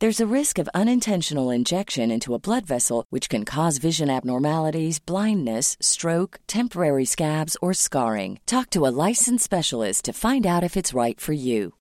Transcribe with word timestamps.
There's 0.00 0.20
a 0.20 0.34
risk 0.40 0.58
of 0.58 0.68
unintentional 0.74 1.50
injection 1.50 2.10
into 2.10 2.34
a 2.34 2.38
blood 2.38 2.66
vessel, 2.66 3.04
which 3.10 3.28
can 3.28 3.44
cause 3.44 3.78
vision 3.78 4.10
abnormalities, 4.10 4.98
blindness, 4.98 5.76
stroke, 5.80 6.38
temporary 6.46 7.06
scabs, 7.06 7.56
or 7.62 7.72
scarring. 7.72 8.40
Talk 8.46 8.68
to 8.70 8.86
a 8.86 8.94
licensed 9.06 9.44
specialist 9.44 10.04
to 10.04 10.12
find 10.12 10.46
out 10.46 10.64
if 10.64 10.76
it's 10.76 10.98
right 11.02 11.20
for 11.20 11.32
you. 11.32 11.72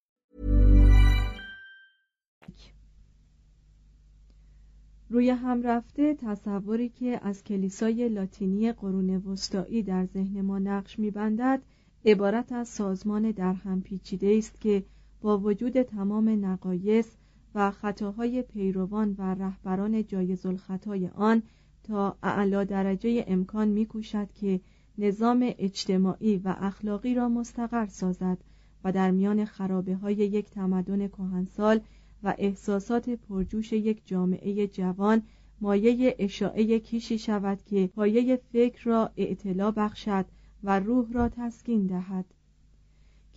روی 5.10 5.30
هم 5.30 5.64
رفته 5.64 6.14
تصوری 6.14 6.90
که 6.90 7.20
از 7.24 7.44
کلیسای 7.44 8.10
لاتینی 8.10 8.72
قرون 8.72 9.10
وسطایی 9.10 9.84
در 9.84 10.06
ذهن 10.06 10.42
ما 10.42 10.60
نقش 10.60 11.00
میبندد 11.00 11.62
عبارت 12.06 12.52
از 12.52 12.68
سازمان 12.68 13.32
در 13.32 13.54
هم 13.54 13.82
پیچیده 13.82 14.36
است 14.38 14.62
که 14.62 14.84
با 15.22 15.38
وجود 15.38 15.82
تمام 15.82 16.46
نقایص 16.46 17.08
و 17.55 17.71
خطاهای 17.71 18.43
پیروان 18.43 19.15
و 19.19 19.35
رهبران 19.35 20.07
جایز 20.07 20.47
الخطای 20.47 21.09
آن 21.09 21.43
تا 21.83 22.17
اعلا 22.23 22.65
درجه 22.65 23.25
امکان 23.29 23.69
میکوشد 23.69 24.33
که 24.33 24.61
نظام 24.99 25.53
اجتماعی 25.59 26.37
و 26.37 26.55
اخلاقی 26.59 27.15
را 27.15 27.29
مستقر 27.29 27.87
سازد 27.87 28.39
و 28.85 28.93
در 28.93 29.11
میان 29.11 29.45
خرابه 29.45 29.95
های 29.95 30.15
یک 30.15 30.51
تمدن 30.51 31.09
کهنسال 31.09 31.81
و 32.23 32.35
احساسات 32.39 33.11
پرجوش 33.11 33.73
یک 33.73 34.03
جامعه 34.07 34.67
جوان 34.67 35.23
مایه 35.61 36.17
اشاعه 36.19 36.79
کیشی 36.79 37.19
شود 37.19 37.63
که 37.63 37.87
پایه 37.87 38.37
فکر 38.37 38.85
را 38.85 39.11
اعتلا 39.17 39.71
بخشد 39.71 40.25
و 40.65 40.81
روح 40.81 41.13
را 41.13 41.29
تسکین 41.29 41.87
دهد. 41.87 42.25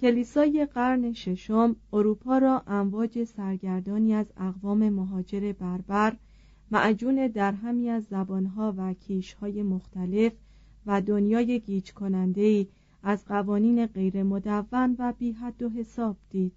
کلیسای 0.04 0.66
قرن 0.66 1.14
ششم 1.14 1.76
اروپا 1.94 2.38
را 2.38 2.64
امواج 2.68 3.24
سرگردانی 3.24 4.14
از 4.14 4.26
اقوام 4.38 4.90
مهاجر 4.90 5.54
بربر 5.60 6.16
معجون 6.72 7.28
در 7.28 7.52
همی 7.52 7.90
از 7.90 8.04
زبانها 8.04 8.74
و 8.78 8.94
کیشهای 8.94 9.64
مختلف 9.64 10.34
و 10.86 11.02
دنیای 11.02 11.60
گیج 11.60 11.94
کننده 11.94 12.68
از 13.04 13.26
قوانین 13.26 13.86
غیر 13.86 14.24
مدون 14.24 14.96
و 15.00 15.14
بی 15.20 15.32
حد 15.32 15.64
و 15.64 15.70
حساب 15.70 16.18
دید. 16.30 16.54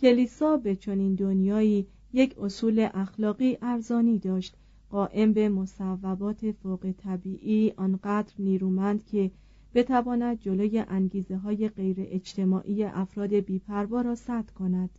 کلیسا 0.00 0.56
به 0.56 0.76
چنین 0.76 1.14
دنیایی 1.14 1.86
یک 2.12 2.38
اصول 2.38 2.88
اخلاقی 2.94 3.58
ارزانی 3.62 4.18
داشت 4.18 4.56
قائم 4.90 5.32
به 5.32 5.48
مصوبات 5.48 6.50
فوق 6.50 6.92
طبیعی 6.98 7.72
آنقدر 7.76 8.34
نیرومند 8.38 9.04
که 9.06 9.30
بتواند 9.76 10.40
جلوی 10.40 10.78
انگیزه 10.78 11.36
های 11.36 11.68
غیر 11.68 11.96
اجتماعی 11.98 12.84
افراد 12.84 13.34
بیپروا 13.34 14.00
را 14.00 14.14
سد 14.14 14.50
کند. 14.50 14.90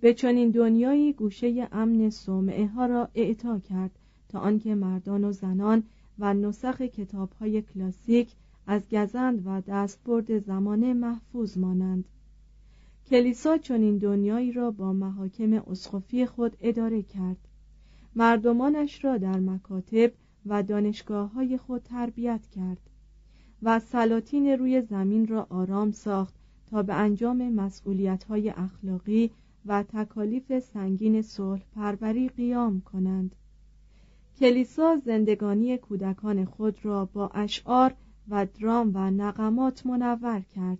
به 0.00 0.14
چنین 0.14 0.50
دنیایی 0.50 1.12
گوشه 1.12 1.68
امن 1.72 2.10
صومعه 2.10 2.66
ها 2.66 2.86
را 2.86 3.08
اعطا 3.14 3.58
کرد 3.58 3.90
تا 4.28 4.38
آنکه 4.38 4.74
مردان 4.74 5.24
و 5.24 5.32
زنان 5.32 5.82
و 6.18 6.34
نسخ 6.34 6.82
کتاب 6.82 7.32
های 7.32 7.62
کلاسیک 7.62 8.32
از 8.66 8.82
گزند 8.90 9.42
و 9.46 9.60
دستبرد 9.60 10.38
زمانه 10.38 10.94
محفوظ 10.94 11.58
مانند. 11.58 12.04
کلیسا 13.06 13.58
چنین 13.58 13.98
دنیایی 13.98 14.52
را 14.52 14.70
با 14.70 14.92
محاکم 14.92 15.52
اسقفی 15.52 16.26
خود 16.26 16.56
اداره 16.60 17.02
کرد. 17.02 17.48
مردمانش 18.14 19.04
را 19.04 19.18
در 19.18 19.40
مکاتب 19.40 20.12
و 20.46 20.62
دانشگاه 20.62 21.32
های 21.32 21.56
خود 21.56 21.82
تربیت 21.82 22.46
کرد. 22.46 22.78
و 23.62 23.78
سلاطین 23.78 24.46
روی 24.48 24.82
زمین 24.82 25.26
را 25.26 25.46
آرام 25.50 25.90
ساخت 25.90 26.34
تا 26.70 26.82
به 26.82 26.94
انجام 26.94 27.52
مسئولیت 27.52 28.24
های 28.24 28.50
اخلاقی 28.50 29.30
و 29.66 29.82
تکالیف 29.82 30.58
سنگین 30.58 31.22
صلح 31.22 31.62
پروری 31.76 32.28
قیام 32.28 32.80
کنند. 32.80 33.34
کلیسا 34.38 34.96
زندگانی 35.04 35.78
کودکان 35.78 36.44
خود 36.44 36.84
را 36.84 37.04
با 37.04 37.28
اشعار 37.28 37.94
و 38.28 38.46
درام 38.60 38.90
و 38.94 39.10
نقمات 39.10 39.86
منور 39.86 40.40
کرد. 40.40 40.78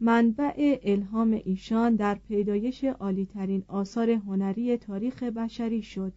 منبع 0.00 0.78
الهام 0.82 1.40
ایشان 1.44 1.94
در 1.94 2.14
پیدایش 2.14 2.84
عالیترین 2.84 3.64
آثار 3.68 4.10
هنری 4.10 4.76
تاریخ 4.76 5.22
بشری 5.22 5.82
شد 5.82 6.12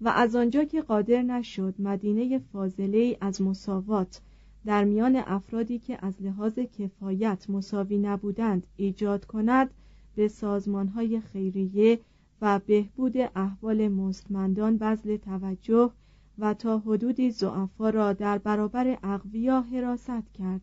و 0.00 0.08
از 0.08 0.36
آنجا 0.36 0.64
که 0.64 0.82
قادر 0.82 1.22
نشد 1.22 1.74
مدینه 1.78 2.38
فاضله 2.38 3.16
از 3.20 3.42
مساوات 3.42 4.20
در 4.66 4.84
میان 4.84 5.16
افرادی 5.16 5.78
که 5.78 5.98
از 6.02 6.22
لحاظ 6.22 6.58
کفایت 6.58 7.50
مساوی 7.50 7.98
نبودند 7.98 8.66
ایجاد 8.76 9.24
کند 9.24 9.70
به 10.16 10.28
سازمانهای 10.28 11.20
خیریه 11.20 12.00
و 12.42 12.60
بهبود 12.66 13.16
احوال 13.16 13.88
مستمندان 13.88 14.78
بذل 14.78 15.16
توجه 15.16 15.90
و 16.38 16.54
تا 16.54 16.78
حدودی 16.78 17.30
زعفا 17.30 17.90
را 17.90 18.12
در 18.12 18.38
برابر 18.38 18.98
اقویا 19.02 19.60
حراست 19.60 20.32
کرد. 20.38 20.60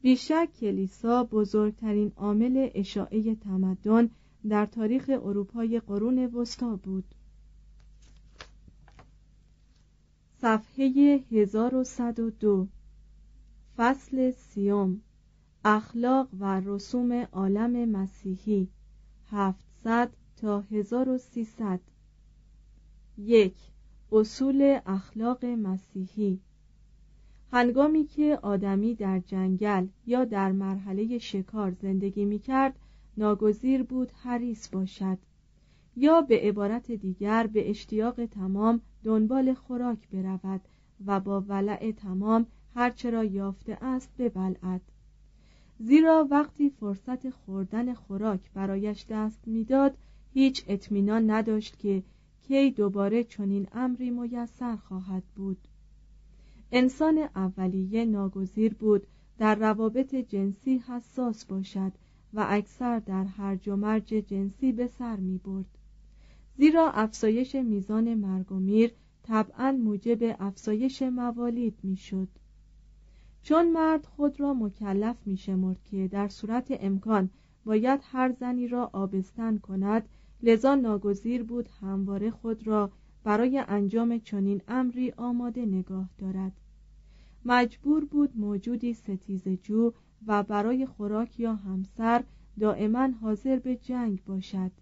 بیشک 0.00 0.48
کلیسا 0.60 1.24
بزرگترین 1.24 2.12
عامل 2.16 2.68
اشاعه 2.74 3.34
تمدن 3.34 4.10
در 4.48 4.66
تاریخ 4.66 5.10
اروپای 5.24 5.80
قرون 5.80 6.18
وسطا 6.18 6.76
بود. 6.76 7.04
صفحه 10.42 11.20
1102 11.30 12.68
فصل 13.76 14.30
سیوم. 14.30 15.00
اخلاق 15.64 16.28
و 16.40 16.60
رسوم 16.64 17.12
عالم 17.12 17.88
مسیحی. 17.88 18.68
700 19.30 20.10
تا 20.36 20.60
1300 20.60 21.80
یک. 23.18 23.54
اصول 24.12 24.78
اخلاق 24.86 25.44
مسیحی. 25.44 26.40
هنگامی 27.52 28.04
که 28.04 28.38
آدمی 28.42 28.94
در 28.94 29.18
جنگل 29.18 29.86
یا 30.06 30.24
در 30.24 30.52
مرحله 30.52 31.18
شکار 31.18 31.70
زندگی 31.70 32.24
می 32.24 32.38
کرد 32.38 32.78
ناگزیر 33.16 33.82
بود 33.82 34.12
حریص 34.12 34.68
باشد. 34.68 35.18
یا 35.96 36.20
به 36.20 36.40
عبارت 36.40 36.90
دیگر 36.90 37.46
به 37.46 37.70
اشتیاق 37.70 38.26
تمام 38.26 38.80
دنبال 39.04 39.54
خوراک 39.54 40.08
برود 40.08 40.60
و 41.06 41.20
با 41.20 41.40
ولع 41.40 41.92
تمام 41.92 42.46
هرچه 42.74 43.10
را 43.10 43.24
یافته 43.24 43.78
است 43.80 44.10
ببلعد 44.18 44.80
زیرا 45.78 46.28
وقتی 46.30 46.70
فرصت 46.70 47.30
خوردن 47.30 47.94
خوراک 47.94 48.40
برایش 48.54 49.06
دست 49.08 49.48
می‌داد 49.48 49.96
هیچ 50.34 50.64
اطمینان 50.68 51.30
نداشت 51.30 51.78
که 51.78 52.02
کی 52.42 52.70
دوباره 52.70 53.24
چنین 53.24 53.68
امری 53.72 54.10
میسر 54.10 54.76
خواهد 54.76 55.22
بود. 55.36 55.58
انسان 56.72 57.28
اولیه 57.36 58.04
ناگزیر 58.04 58.74
بود 58.74 59.06
در 59.38 59.54
روابط 59.54 60.14
جنسی 60.14 60.82
حساس 60.88 61.44
باشد 61.44 61.92
و 62.34 62.46
اکثر 62.48 62.98
در 62.98 63.24
هرج 63.24 63.68
و 63.68 63.76
مرج 63.76 64.06
جنسی 64.06 64.72
به 64.72 64.86
سر 64.86 65.16
می 65.16 65.38
برد 65.38 65.78
زیرا 66.62 66.90
افزایش 66.90 67.54
میزان 67.54 68.14
مرگ 68.14 68.52
و 68.52 68.54
میر 68.54 68.92
طبعا 69.22 69.72
موجب 69.72 70.36
افزایش 70.40 71.02
موالید 71.02 71.78
می‌شد. 71.82 72.28
چون 73.42 73.72
مرد 73.72 74.06
خود 74.06 74.40
را 74.40 74.54
مکلف 74.54 75.16
می 75.26 75.36
شمرد 75.36 75.84
که 75.84 76.08
در 76.08 76.28
صورت 76.28 76.66
امکان 76.70 77.30
باید 77.64 78.00
هر 78.02 78.32
زنی 78.32 78.68
را 78.68 78.90
آبستن 78.92 79.58
کند 79.58 80.08
لذا 80.42 80.74
ناگزیر 80.74 81.42
بود 81.42 81.68
همواره 81.80 82.30
خود 82.30 82.66
را 82.66 82.90
برای 83.24 83.64
انجام 83.68 84.18
چنین 84.18 84.62
امری 84.68 85.12
آماده 85.16 85.66
نگاه 85.66 86.08
دارد. 86.18 86.52
مجبور 87.44 88.04
بود 88.04 88.36
موجودی 88.36 88.94
ستیز 88.94 89.48
جو 89.48 89.92
و 90.26 90.42
برای 90.42 90.86
خوراک 90.86 91.40
یا 91.40 91.54
همسر 91.54 92.24
دائما 92.60 93.08
حاضر 93.20 93.58
به 93.58 93.76
جنگ 93.76 94.24
باشد. 94.24 94.72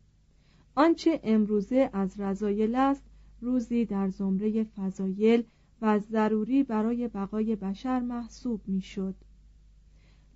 آنچه 0.75 1.21
امروزه 1.23 1.91
از 1.93 2.21
رضایل 2.21 2.75
است 2.75 3.03
روزی 3.41 3.85
در 3.85 4.09
زمره 4.09 4.65
فضایل 4.65 5.45
و 5.83 5.99
ضروری 5.99 6.63
برای 6.63 7.09
بقای 7.09 7.57
بشر 7.57 8.01
محسوب 8.01 8.61
می‌شد. 8.67 9.15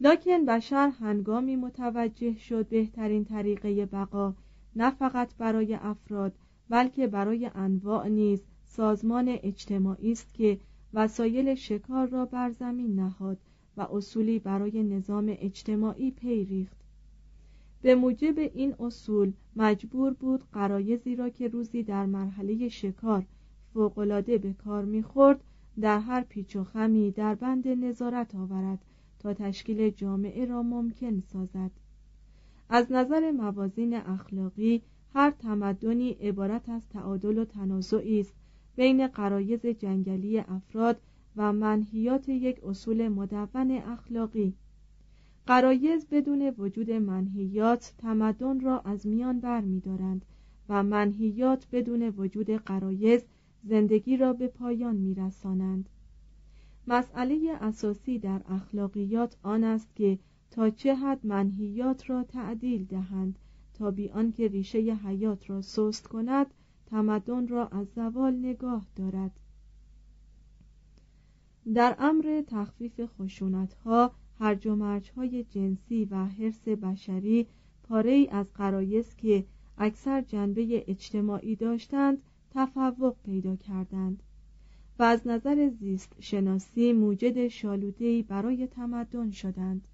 لکن 0.00 0.44
بشر 0.44 0.88
هنگامی 0.88 1.56
متوجه 1.56 2.38
شد 2.38 2.68
بهترین 2.68 3.24
طریقه 3.24 3.86
بقا 3.86 4.34
نه 4.76 4.90
فقط 4.90 5.34
برای 5.38 5.74
افراد 5.74 6.34
بلکه 6.68 7.06
برای 7.06 7.50
انواع 7.54 8.08
نیز 8.08 8.44
سازمان 8.64 9.38
اجتماعی 9.42 10.12
است 10.12 10.34
که 10.34 10.58
وسایل 10.94 11.54
شکار 11.54 12.08
را 12.08 12.24
بر 12.24 12.50
زمین 12.50 12.94
نهاد 12.94 13.38
و 13.76 13.86
اصولی 13.92 14.38
برای 14.38 14.82
نظام 14.82 15.36
اجتماعی 15.38 16.10
پیریخت 16.10 16.76
به 17.84 17.94
موجب 17.94 18.38
این 18.38 18.74
اصول 18.78 19.32
مجبور 19.56 20.12
بود 20.12 20.44
قرایزی 20.52 21.16
را 21.16 21.28
که 21.28 21.48
روزی 21.48 21.82
در 21.82 22.06
مرحله 22.06 22.68
شکار 22.68 23.26
فوقالعاده 23.74 24.38
به 24.38 24.52
کار 24.52 24.84
می‌خورد 24.84 25.44
در 25.80 25.98
هر 25.98 26.20
پیچ 26.20 26.56
و 26.56 26.64
خمی 26.64 27.10
در 27.10 27.34
بند 27.34 27.68
نظارت 27.68 28.34
آورد 28.34 28.78
تا 29.18 29.34
تشکیل 29.34 29.90
جامعه 29.90 30.44
را 30.44 30.62
ممکن 30.62 31.20
سازد. 31.20 31.70
از 32.68 32.92
نظر 32.92 33.30
موازین 33.30 33.94
اخلاقی 33.94 34.82
هر 35.14 35.30
تمدنی 35.30 36.10
عبارت 36.10 36.68
از 36.68 36.88
تعادل 36.88 37.38
و 37.38 37.44
تنازعی 37.44 38.20
است 38.20 38.34
بین 38.76 39.06
قرایز 39.06 39.66
جنگلی 39.66 40.38
افراد 40.38 41.00
و 41.36 41.52
منحیات 41.52 42.28
یک 42.28 42.64
اصول 42.64 43.08
مدون 43.08 43.70
اخلاقی. 43.70 44.54
قرایز 45.46 46.06
بدون 46.10 46.54
وجود 46.58 46.90
منحیات 46.90 47.94
تمدن 47.98 48.60
را 48.60 48.80
از 48.80 49.06
میان 49.06 49.40
بر 49.40 49.60
می 49.60 49.80
دارند 49.80 50.24
و 50.68 50.82
منحیات 50.82 51.66
بدون 51.72 52.02
وجود 52.02 52.50
قرایز 52.50 53.24
زندگی 53.64 54.16
را 54.16 54.32
به 54.32 54.48
پایان 54.48 54.96
می 54.96 55.14
رسانند. 55.14 55.88
مسئله 56.86 57.56
اساسی 57.60 58.18
در 58.18 58.42
اخلاقیات 58.48 59.36
آن 59.42 59.64
است 59.64 59.96
که 59.96 60.18
تا 60.50 60.70
چه 60.70 60.94
حد 60.94 61.26
منحیات 61.26 62.10
را 62.10 62.24
تعدیل 62.24 62.84
دهند 62.84 63.38
تا 63.74 63.90
بی 63.90 64.08
آنکه 64.08 64.48
ریشه 64.48 64.78
حیات 64.78 65.50
را 65.50 65.62
سست 65.62 66.06
کند 66.06 66.46
تمدن 66.86 67.48
را 67.48 67.68
از 67.68 67.86
زوال 67.94 68.34
نگاه 68.34 68.86
دارد 68.96 69.40
در 71.74 71.96
امر 71.98 72.42
تخفیف 72.46 73.00
خشونت 73.06 73.74
ها 73.74 74.12
هرج 74.40 74.66
و 74.66 74.74
مرج 74.74 75.10
های 75.16 75.44
جنسی 75.44 76.04
و 76.04 76.24
حرس 76.24 76.68
بشری 76.68 77.46
پاره 77.82 78.10
ای 78.10 78.28
از 78.28 78.46
قرایز 78.54 79.16
که 79.16 79.44
اکثر 79.78 80.20
جنبه 80.20 80.84
اجتماعی 80.86 81.56
داشتند 81.56 82.22
تفوق 82.50 83.16
پیدا 83.24 83.56
کردند. 83.56 84.22
و 84.98 85.02
از 85.02 85.26
نظر 85.26 85.68
زیست 85.68 86.16
شناسی 86.20 86.92
موجد 86.92 87.48
شالودهی 87.48 88.22
برای 88.22 88.66
تمدن 88.66 89.30
شدند. 89.30 89.88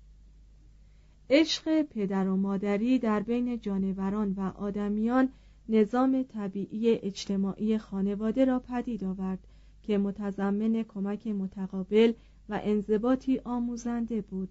عشق 1.30 1.82
پدر 1.82 2.28
و 2.28 2.37
مادری 2.37 2.99
در 2.99 3.20
بین 3.20 3.61
جانوران 3.61 4.32
و 4.32 4.40
آدمیان 4.40 5.28
نظام 5.68 6.23
طبیعی 6.23 6.90
اجتماعی 6.90 7.78
خانواده 7.78 8.44
را 8.44 8.59
پدید 8.59 9.04
آورد 9.04 9.47
که 9.82 9.99
متضمن 9.99 10.82
کمک 10.82 11.26
متقابل 11.26 12.12
و 12.50 12.61
انضباطی 12.62 13.40
آموزنده 13.45 14.21
بود. 14.21 14.49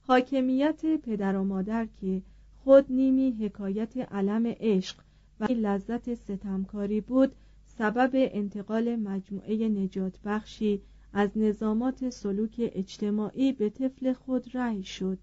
حاکمیت 0.00 0.96
پدر 0.96 1.36
و 1.36 1.44
مادر 1.44 1.86
که 1.86 2.22
خود 2.64 2.86
نیمی 2.92 3.30
حکایت 3.30 3.96
علم 3.96 4.46
عشق 4.46 4.96
و 5.40 5.44
لذت 5.44 6.14
ستمکاری 6.14 7.00
بود 7.00 7.32
سبب 7.64 8.10
انتقال 8.14 8.96
مجموعه 8.96 9.68
نجات 9.68 10.18
بخشی 10.24 10.82
از 11.12 11.30
نظامات 11.36 12.10
سلوک 12.10 12.54
اجتماعی 12.58 13.52
به 13.52 13.70
طفل 13.70 14.12
خود 14.12 14.56
رأی 14.56 14.82
شد. 14.82 15.18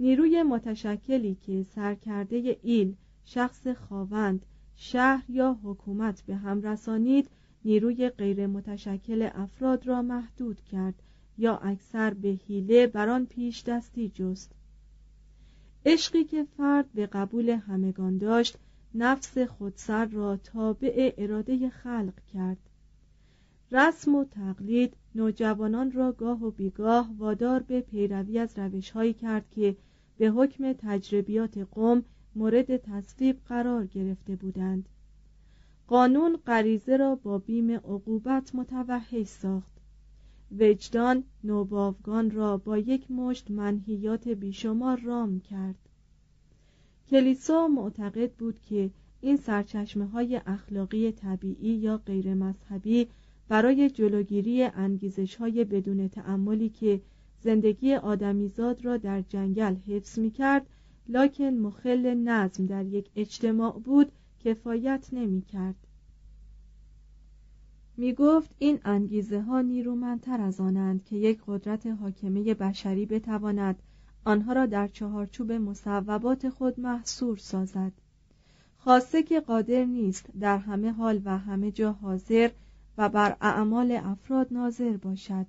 نیروی 0.00 0.42
متشکلی 0.42 1.34
که 1.34 1.62
سرکرده 1.62 2.58
ایل 2.62 2.94
شخص 3.24 3.66
خواوند 3.66 4.46
شهر 4.76 5.24
یا 5.28 5.58
حکومت 5.62 6.22
به 6.22 6.36
هم 6.36 6.62
رسانید 6.62 7.30
نیروی 7.68 8.08
غیر 8.08 8.46
متشکل 8.46 9.28
افراد 9.34 9.86
را 9.86 10.02
محدود 10.02 10.60
کرد 10.60 10.94
یا 11.38 11.56
اکثر 11.56 12.14
به 12.14 12.28
حیله 12.28 12.86
بر 12.86 13.24
پیش 13.24 13.62
دستی 13.62 14.08
جست. 14.08 14.52
عشقی 15.86 16.24
که 16.24 16.44
فرد 16.44 16.92
به 16.94 17.06
قبول 17.06 17.50
همگان 17.50 18.18
داشت 18.18 18.58
نفس 18.94 19.38
خودسر 19.38 20.04
را 20.04 20.36
تابع 20.36 21.14
اراده 21.18 21.68
خلق 21.68 22.14
کرد. 22.34 22.58
رسم 23.72 24.14
و 24.14 24.24
تقلید 24.24 24.96
نوجوانان 25.14 25.92
را 25.92 26.12
گاه 26.12 26.44
و 26.44 26.50
بیگاه 26.50 27.10
وادار 27.18 27.62
به 27.62 27.80
پیروی 27.80 28.38
از 28.38 28.58
روشهایی 28.58 29.12
کرد 29.12 29.50
که 29.50 29.76
به 30.18 30.28
حکم 30.28 30.72
تجربیات 30.72 31.58
قوم 31.58 32.04
مورد 32.34 32.76
تصویب 32.76 33.36
قرار 33.48 33.86
گرفته 33.86 34.36
بودند. 34.36 34.88
قانون 35.88 36.36
غریزه 36.46 36.96
را 36.96 37.14
با 37.14 37.38
بیم 37.38 37.70
عقوبت 37.70 38.54
متوحش 38.54 39.26
ساخت. 39.26 39.72
وجدان 40.58 41.24
نوباوگان 41.44 42.30
را 42.30 42.56
با 42.56 42.78
یک 42.78 43.10
مشت 43.10 43.50
منحیات 43.50 44.28
بیشمار 44.28 45.00
رام 45.00 45.40
کرد. 45.40 45.88
کلیسا 47.10 47.68
معتقد 47.68 48.32
بود 48.32 48.60
که 48.60 48.90
این 49.20 49.36
سرچشمه 49.36 50.06
های 50.06 50.40
اخلاقی 50.46 51.12
طبیعی 51.12 51.74
یا 51.74 51.98
غیر 51.98 52.34
مذهبی 52.34 53.08
برای 53.48 53.90
جلوگیری 53.90 54.62
انگیزش 54.62 55.36
های 55.36 55.64
بدون 55.64 56.08
تعملی 56.08 56.68
که 56.68 57.00
زندگی 57.40 57.94
آدمیزاد 57.94 58.84
را 58.84 58.96
در 58.96 59.22
جنگل 59.22 59.74
حفظ 59.74 60.18
می 60.18 60.30
کرد 60.30 60.66
لکن 61.08 61.44
مخل 61.44 62.14
نظم 62.14 62.66
در 62.66 62.86
یک 62.86 63.10
اجتماع 63.16 63.78
بود 63.78 64.12
کفایت 64.38 65.08
نمی 65.12 65.42
کرد. 65.42 65.76
می 67.96 68.12
گفت 68.12 68.54
این 68.58 68.80
انگیزه 68.84 69.40
ها 69.40 69.60
نیرومندتر 69.60 70.40
از 70.40 70.60
آنند 70.60 71.04
که 71.04 71.16
یک 71.16 71.40
قدرت 71.46 71.86
حاکمه 71.86 72.54
بشری 72.54 73.06
بتواند 73.06 73.82
آنها 74.24 74.52
را 74.52 74.66
در 74.66 74.88
چهارچوب 74.88 75.52
مصوبات 75.52 76.48
خود 76.48 76.80
محصور 76.80 77.36
سازد. 77.36 77.92
خاصه 78.78 79.22
که 79.22 79.40
قادر 79.40 79.84
نیست 79.84 80.26
در 80.40 80.58
همه 80.58 80.90
حال 80.90 81.22
و 81.24 81.38
همه 81.38 81.70
جا 81.70 81.92
حاضر 81.92 82.50
و 82.98 83.08
بر 83.08 83.36
اعمال 83.40 83.92
افراد 83.92 84.48
ناظر 84.50 84.96
باشد. 84.96 85.46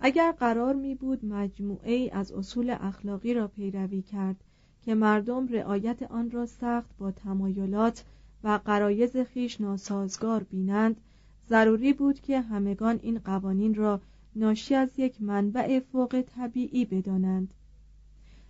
اگر 0.00 0.32
قرار 0.32 0.74
می 0.74 0.94
بود 0.94 1.24
مجموعه 1.24 2.10
از 2.12 2.32
اصول 2.32 2.76
اخلاقی 2.80 3.34
را 3.34 3.48
پیروی 3.48 4.02
کرد 4.02 4.36
که 4.84 4.94
مردم 4.94 5.48
رعایت 5.48 6.02
آن 6.02 6.30
را 6.30 6.46
سخت 6.46 6.90
با 6.98 7.10
تمایلات 7.10 8.04
و 8.44 8.60
قرایز 8.64 9.16
خیش 9.16 9.60
ناسازگار 9.60 10.42
بینند 10.42 11.00
ضروری 11.48 11.92
بود 11.92 12.20
که 12.20 12.40
همگان 12.40 13.00
این 13.02 13.18
قوانین 13.18 13.74
را 13.74 14.00
ناشی 14.36 14.74
از 14.74 14.98
یک 14.98 15.22
منبع 15.22 15.80
فوق 15.80 16.24
طبیعی 16.36 16.84
بدانند. 16.84 17.54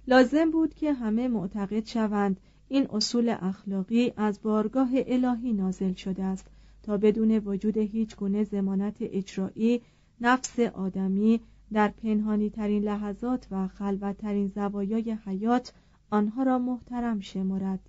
لازم 0.09 0.51
بود 0.51 0.75
که 0.75 0.93
همه 0.93 1.29
معتقد 1.29 1.87
شوند 1.87 2.41
این 2.69 2.87
اصول 2.93 3.37
اخلاقی 3.41 4.12
از 4.17 4.43
بارگاه 4.43 4.91
الهی 4.95 5.53
نازل 5.53 5.93
شده 5.93 6.25
است 6.25 6.47
تا 6.83 6.97
بدون 6.97 7.31
وجود 7.31 7.77
هیچ 7.77 8.17
گونه 8.17 8.45
زمانت 8.45 8.97
اجرایی 9.01 9.83
نفس 10.21 10.61
آدمی 10.61 11.41
در 11.73 11.89
پنهانی 11.89 12.51
ترین 12.51 12.83
لحظات 12.83 13.47
و 13.51 13.69
خلوت 13.69 14.19
ترین 14.19 14.49
زوایای 14.49 15.17
حیات 15.25 15.73
آنها 16.12 16.42
را 16.42 16.59
محترم 16.59 17.21
شمارد 17.21 17.81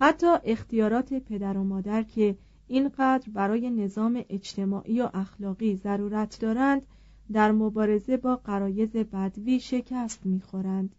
حتی 0.00 0.26
اختیارات 0.44 1.14
پدر 1.14 1.56
و 1.56 1.64
مادر 1.64 2.02
که 2.02 2.36
اینقدر 2.66 3.30
برای 3.32 3.70
نظام 3.70 4.24
اجتماعی 4.28 5.00
و 5.00 5.10
اخلاقی 5.14 5.76
ضرورت 5.76 6.40
دارند 6.40 6.82
در 7.32 7.52
مبارزه 7.52 8.16
با 8.16 8.36
قرایز 8.36 8.90
بدوی 8.90 9.60
شکست 9.60 10.26
می‌خورند. 10.26 10.94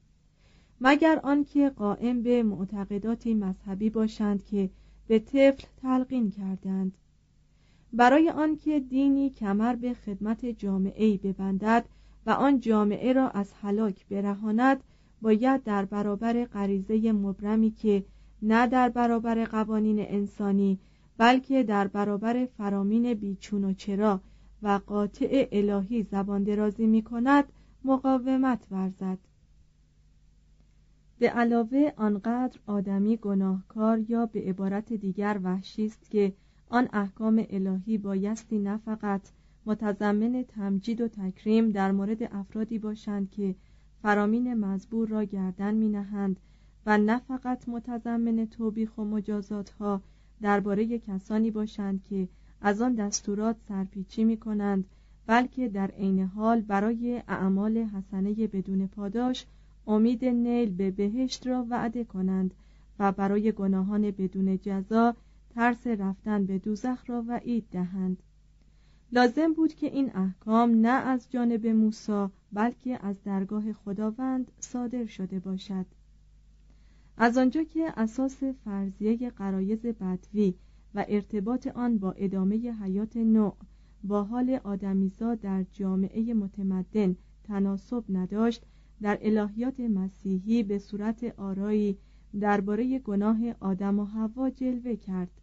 مگر 0.82 1.20
آنکه 1.24 1.70
قائم 1.70 2.22
به 2.22 2.44
معتقداتی 2.44 3.34
مذهبی 3.34 3.90
باشند 3.90 4.46
که 4.46 4.70
به 5.08 5.20
طفل 5.20 5.68
تلقین 5.82 6.32
کردند. 6.32 6.98
برای 7.94 8.30
آنکه 8.30 8.80
دینی 8.80 9.30
کمر 9.30 9.76
به 9.76 9.94
خدمت 9.94 10.46
جامعه 10.46 11.06
ای 11.06 11.18
ببندد 11.18 11.86
و 12.26 12.30
آن 12.30 12.60
جامعه 12.60 13.14
را 13.14 13.30
از 13.30 13.54
هلاک 13.62 14.08
برهاند 14.08 14.84
باید 15.22 15.64
در 15.64 15.86
برابر 15.86 16.46
غریزه 16.46 17.12
مبرمی 17.12 17.72
که 17.72 18.06
نه 18.42 18.68
در 18.68 18.90
برابر 18.90 19.46
قوانین 19.46 20.00
انسانی 20.00 20.80
بلکه 21.18 21.64
در 21.64 21.88
برابر 21.88 22.46
فرامین 22.58 23.14
بیچون 23.14 23.64
و 23.64 23.74
چرا 23.74 24.22
و 24.62 24.80
قاطع 24.86 25.48
الهی 25.52 26.04
زبان 26.04 26.44
درازی 26.44 26.88
می 26.88 27.02
کند 27.02 27.46
مقاومت 27.84 28.68
ورزد. 28.72 29.18
به 31.20 31.30
علاوه 31.30 31.92
آنقدر 31.98 32.60
آدمی 32.68 33.18
گناهکار 33.18 34.00
یا 34.10 34.26
به 34.26 34.42
عبارت 34.42 34.94
دیگر 34.94 35.40
وحشی 35.44 35.86
است 35.86 36.12
که 36.12 36.34
آن 36.70 36.90
احکام 36.94 37.46
الهی 37.50 37.98
بایستی 37.98 38.60
نه 38.60 38.78
فقط 38.78 39.22
متضمن 39.66 40.44
تمجید 40.44 41.02
و 41.02 41.08
تکریم 41.08 41.70
در 41.70 41.92
مورد 41.92 42.24
افرادی 42.24 42.80
باشند 42.80 43.30
که 43.30 43.56
فرامین 44.02 44.54
مزبور 44.54 45.08
را 45.08 45.24
گردن 45.24 45.74
می 45.74 45.90
نهند 45.90 46.40
و 46.86 46.98
نه 46.98 47.20
فقط 47.20 47.70
متضمن 47.70 48.46
توبیخ 48.46 48.98
و 48.98 49.06
مجازات 49.06 49.70
ها 49.70 50.02
درباره 50.42 51.00
کسانی 51.00 51.52
باشند 51.52 52.04
که 52.04 52.28
از 52.62 52.82
آن 52.82 52.96
دستورات 52.96 53.56
سرپیچی 53.68 54.24
می 54.24 54.38
کنند 54.38 54.86
بلکه 55.28 55.70
در 55.70 55.92
عین 55.92 56.20
حال 56.20 56.62
برای 56.62 57.22
اعمال 57.28 57.78
حسنه 57.78 58.48
بدون 58.48 58.88
پاداش 58.88 59.46
امید 59.88 60.26
نیل 60.26 60.76
به 60.76 60.92
بهشت 60.92 61.48
را 61.48 61.66
وعده 61.70 62.04
کنند 62.04 62.54
و 63.00 63.12
برای 63.12 63.52
گناهان 63.52 64.02
بدون 64.02 64.60
جزا 64.62 65.16
ترس 65.56 65.88
رفتن 65.88 66.46
به 66.46 66.58
دوزخ 66.58 67.04
را 67.08 67.24
وعید 67.28 67.66
دهند. 67.72 68.18
لازم 69.14 69.54
بود 69.54 69.74
که 69.74 69.88
این 69.88 70.16
احکام 70.16 70.72
نه 70.72 70.90
از 70.90 71.28
جانب 71.30 71.68
موسی 71.68 72.28
بلکه 72.54 73.06
از 73.06 73.24
درگاه 73.24 73.74
خداوند 73.74 74.52
صادر 74.60 75.06
شده 75.06 75.40
باشد. 75.40 75.86
از 77.18 77.38
آنجا 77.38 77.64
که 77.64 77.94
اساس 77.98 78.44
فرضیه 78.44 79.30
قرایز 79.30 79.82
بدوی 79.86 80.54
و 80.96 81.06
ارتباط 81.10 81.68
آن 81.68 81.98
با 81.98 82.12
ادامه 82.12 82.56
حیات 82.56 83.18
نوع 83.18 83.56
با 84.04 84.24
حال 84.24 84.60
آدمیزاد 84.64 85.40
در 85.40 85.66
جامعه 85.72 86.34
متمدن 86.34 87.16
تناسب 87.44 88.04
نداشت 88.10 88.66
در 89.02 89.20
الهیات 89.22 89.80
مسیحی 89.80 90.64
به 90.64 90.80
صورت 90.80 91.40
آرایی 91.40 91.98
درباره 92.40 93.00
گناه 93.00 93.38
آدم 93.60 94.00
و 94.00 94.06
حوا 94.06 94.50
جلوه 94.50 94.96
کرد. 94.96 95.41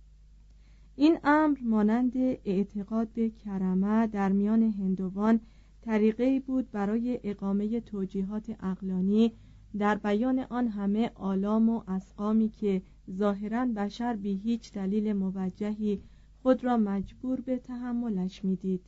این 1.01 1.19
امر 1.25 1.59
مانند 1.63 2.13
اعتقاد 2.45 3.09
به 3.09 3.31
کرمه 3.31 4.07
در 4.07 4.33
میان 4.33 4.63
هندوان 4.63 5.41
طریقه 5.83 6.41
بود 6.41 6.71
برای 6.71 7.21
اقامه 7.25 7.81
توجیهات 7.81 8.57
اقلانی 8.63 9.33
در 9.79 9.95
بیان 9.95 10.39
آن 10.39 10.69
همه 10.69 11.11
آلام 11.15 11.69
و 11.69 11.83
اسقامی 11.89 12.49
که 12.49 12.83
ظاهرا 13.11 13.67
بشر 13.67 14.17
بی 14.17 14.35
هیچ 14.35 14.73
دلیل 14.73 15.13
موجهی 15.13 16.03
خود 16.43 16.65
را 16.65 16.77
مجبور 16.77 17.41
به 17.41 17.59
تحملش 17.59 18.45
می‌دید. 18.45 18.87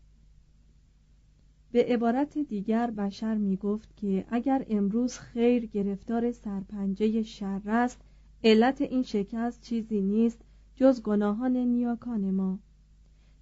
به 1.73 1.85
عبارت 1.85 2.39
دیگر 2.39 2.91
بشر 2.91 3.35
می 3.35 3.57
گفت 3.57 3.97
که 3.97 4.25
اگر 4.31 4.67
امروز 4.71 5.19
خیر 5.19 5.67
گرفتار 5.67 6.33
سرپنجه 6.33 7.23
شر 7.23 7.63
است 7.67 8.01
علت 8.45 8.81
این 8.81 9.03
شکست 9.03 9.61
چیزی 9.61 10.01
نیست 10.01 10.45
جز 10.81 11.03
گناهان 11.03 11.57
نیاکان 11.57 12.31
ما. 12.31 12.59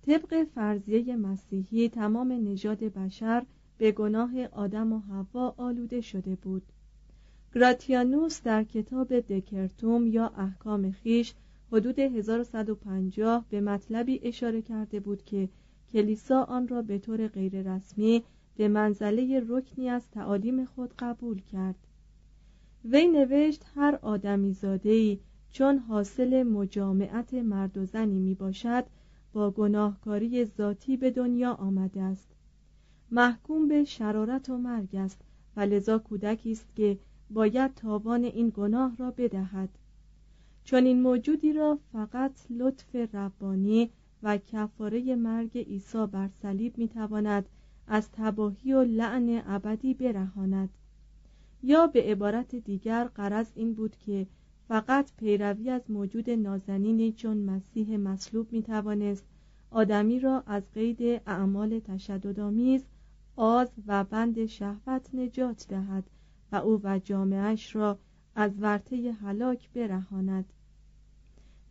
طبق 0.06 0.44
فرضیه 0.44 1.16
مسیحی 1.16 1.88
تمام 1.88 2.32
نژاد 2.32 2.78
بشر 2.78 3.46
به 3.78 3.92
گناه 3.92 4.44
آدم 4.44 4.92
و 4.92 4.98
حوا 4.98 5.54
آلوده 5.56 6.00
شده 6.00 6.34
بود. 6.34 6.62
گراتیانوس 7.54 8.42
در 8.42 8.64
کتاب 8.64 9.20
دکرتوم 9.20 10.06
یا 10.06 10.26
احکام 10.36 10.90
خیش 10.90 11.34
حدود 11.72 11.98
1150 11.98 13.44
به 13.50 13.60
مطلبی 13.60 14.20
اشاره 14.22 14.62
کرده 14.62 15.00
بود 15.00 15.24
که 15.24 15.48
کلیسا 15.92 16.42
آن 16.42 16.68
را 16.68 16.82
به 16.82 16.98
طور 16.98 17.28
غیررسمی 17.28 18.22
به 18.56 18.68
منزله 18.68 19.42
رکنی 19.48 19.88
از 19.88 20.10
تعالیم 20.10 20.64
خود 20.64 20.94
قبول 20.98 21.40
کرد. 21.40 21.86
وی 22.84 23.08
نوشت 23.08 23.64
هر 23.74 23.98
آدمی 24.02 24.52
زادهی 24.52 25.20
چون 25.50 25.78
حاصل 25.78 26.42
مجامعت 26.42 27.34
مرد 27.34 27.78
و 27.78 27.84
زنی 27.84 28.18
می 28.18 28.34
باشد 28.34 28.84
با 29.32 29.50
گناهکاری 29.50 30.44
ذاتی 30.44 30.96
به 30.96 31.10
دنیا 31.10 31.52
آمده 31.52 32.02
است. 32.02 32.28
محکوم 33.10 33.68
به 33.68 33.84
شرارت 33.84 34.50
و 34.50 34.58
مرگ 34.58 34.96
است 34.96 35.20
و 35.56 35.60
لذا 35.60 35.98
کودکی 35.98 36.52
است 36.52 36.66
که 36.76 36.98
باید 37.30 37.74
تاوان 37.74 38.24
این 38.24 38.52
گناه 38.56 38.96
را 38.96 39.10
بدهد. 39.10 39.68
چون 40.64 40.84
این 40.84 41.02
موجودی 41.02 41.52
را 41.52 41.78
فقط 41.92 42.32
لطف 42.50 42.96
ربانی 42.96 43.90
و 44.22 44.38
کفاره 44.38 45.16
مرگ 45.16 45.58
عیسی 45.58 46.06
بر 46.06 46.28
صلیب 46.28 46.78
می‌تواند 46.78 47.48
از 47.86 48.08
تباهی 48.12 48.72
و 48.72 48.82
لعن 48.82 49.42
ابدی 49.46 49.94
برهاند. 49.94 50.68
یا 51.62 51.86
به 51.86 52.02
عبارت 52.02 52.54
دیگر 52.54 53.04
قرض 53.04 53.46
این 53.54 53.74
بود 53.74 53.96
که 53.96 54.26
فقط 54.68 55.12
پیروی 55.16 55.70
از 55.70 55.90
موجود 55.90 56.30
نازنینی 56.30 57.12
چون 57.12 57.36
مسیح 57.36 57.96
مصلوب 57.96 58.52
می 58.52 58.62
توانست 58.62 59.24
آدمی 59.70 60.20
را 60.20 60.42
از 60.46 60.62
قید 60.74 61.22
اعمال 61.26 61.78
تشددآمیز 61.78 62.84
آز 63.36 63.68
و 63.86 64.04
بند 64.04 64.46
شهوت 64.46 65.14
نجات 65.14 65.66
دهد 65.68 66.04
و 66.52 66.56
او 66.56 66.80
و 66.84 66.98
جامعش 66.98 67.76
را 67.76 67.98
از 68.34 68.52
ورطه 68.60 69.12
هلاک 69.12 69.70
برهاند. 69.72 70.52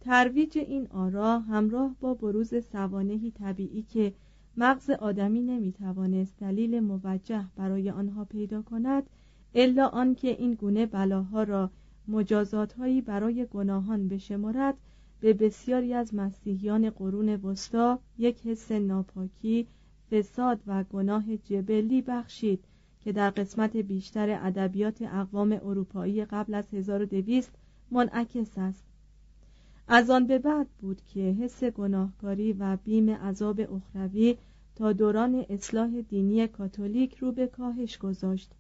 ترویج 0.02 0.58
این 0.58 0.88
آرا 0.88 1.40
همراه 1.40 1.96
با 2.00 2.14
بروز 2.14 2.66
سوانهی 2.72 3.32
طبیعی 3.32 3.82
که 3.82 4.14
مغز 4.58 4.90
آدمی 4.90 5.42
نمی‌توانست 5.42 6.40
دلیل 6.40 6.80
موجه 6.80 7.46
برای 7.56 7.90
آنها 7.90 8.26
پیدا 8.26 8.62
کند 8.62 9.10
الا 9.56 9.88
آنکه 9.88 10.28
این 10.28 10.54
گونه 10.54 10.86
بلاها 10.86 11.44
را 11.44 11.72
مجازاتهایی 12.08 13.02
برای 13.02 13.46
گناهان 13.46 14.08
بشمارد. 14.08 14.78
به 15.20 15.34
بسیاری 15.34 15.94
از 15.94 16.16
مسیحیان 16.16 16.90
قرون 16.90 17.30
وسطا 17.30 18.00
یک 18.18 18.48
حس 18.48 18.72
ناپاکی 18.72 19.68
فساد 20.12 20.60
و 20.68 20.84
گناه 20.84 21.38
جبلی 21.38 22.02
بخشید 22.02 22.64
که 23.00 23.12
در 23.12 23.30
قسمت 23.30 23.78
بیشتر 23.78 24.40
ادبیات 24.42 25.02
اقوام 25.02 25.52
اروپایی 25.52 26.26
قبل 26.26 26.54
از 26.54 26.74
1200 26.74 27.52
منعکس 27.92 28.58
است. 28.58 28.84
از 29.88 30.10
آن 30.10 30.28
به 30.28 30.40
بعد 30.40 30.68
بود 30.82 31.02
که 31.06 31.20
حس 31.20 31.64
گناهکاری 31.64 32.54
و 32.54 32.78
بیم 32.84 33.10
عذاب 33.10 33.60
اخروی 33.60 34.38
تا 34.76 34.94
دوران 34.94 35.46
اصلاح 35.50 36.02
دینی 36.02 36.48
کاتولیک 36.48 37.18
رو 37.18 37.32
به 37.32 37.48
کاهش 37.48 37.98
گذاشت. 37.98 38.52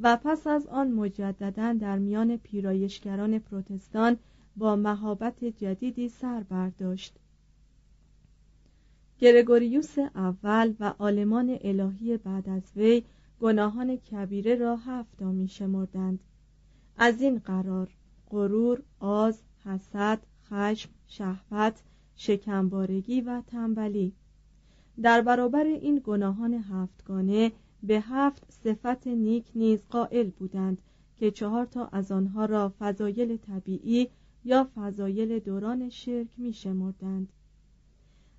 و 0.00 0.18
پس 0.24 0.46
از 0.46 0.66
آن 0.66 0.90
مجددا 0.90 1.72
در 1.72 1.98
میان 1.98 2.36
پیرایشگران 2.36 3.38
پروتستان 3.38 4.16
با 4.56 4.76
مهابت 4.76 5.44
جدیدی 5.44 6.08
سر 6.08 6.40
برداشت 6.40 7.18
گرگوریوس 9.18 9.98
اول 9.98 10.74
و 10.80 10.94
آلمان 10.98 11.58
الهی 11.60 12.16
بعد 12.16 12.48
از 12.48 12.62
وی 12.76 13.02
گناهان 13.40 13.96
کبیره 13.96 14.54
را 14.54 14.76
هفتا 14.76 15.32
می 15.32 15.48
شمردند. 15.48 16.20
از 16.98 17.20
این 17.20 17.38
قرار 17.38 17.88
غرور، 18.30 18.82
آز، 19.00 19.42
حسد، 19.64 20.18
خشم، 20.50 20.90
شهوت، 21.06 21.82
شکمبارگی 22.16 23.20
و 23.20 23.42
تنبلی 23.46 24.12
در 25.02 25.20
برابر 25.20 25.64
این 25.64 26.02
گناهان 26.04 26.54
هفتگانه 26.54 27.52
به 27.82 28.00
هفت 28.00 28.52
صفت 28.52 29.06
نیک 29.06 29.50
نیز 29.54 29.82
قائل 29.90 30.30
بودند 30.30 30.82
که 31.16 31.30
چهار 31.30 31.66
تا 31.66 31.86
از 31.86 32.12
آنها 32.12 32.44
را 32.44 32.74
فضایل 32.78 33.36
طبیعی 33.36 34.08
یا 34.44 34.70
فضایل 34.74 35.38
دوران 35.38 35.88
شرک 35.88 36.28
می 36.38 36.52
شمردند. 36.52 37.32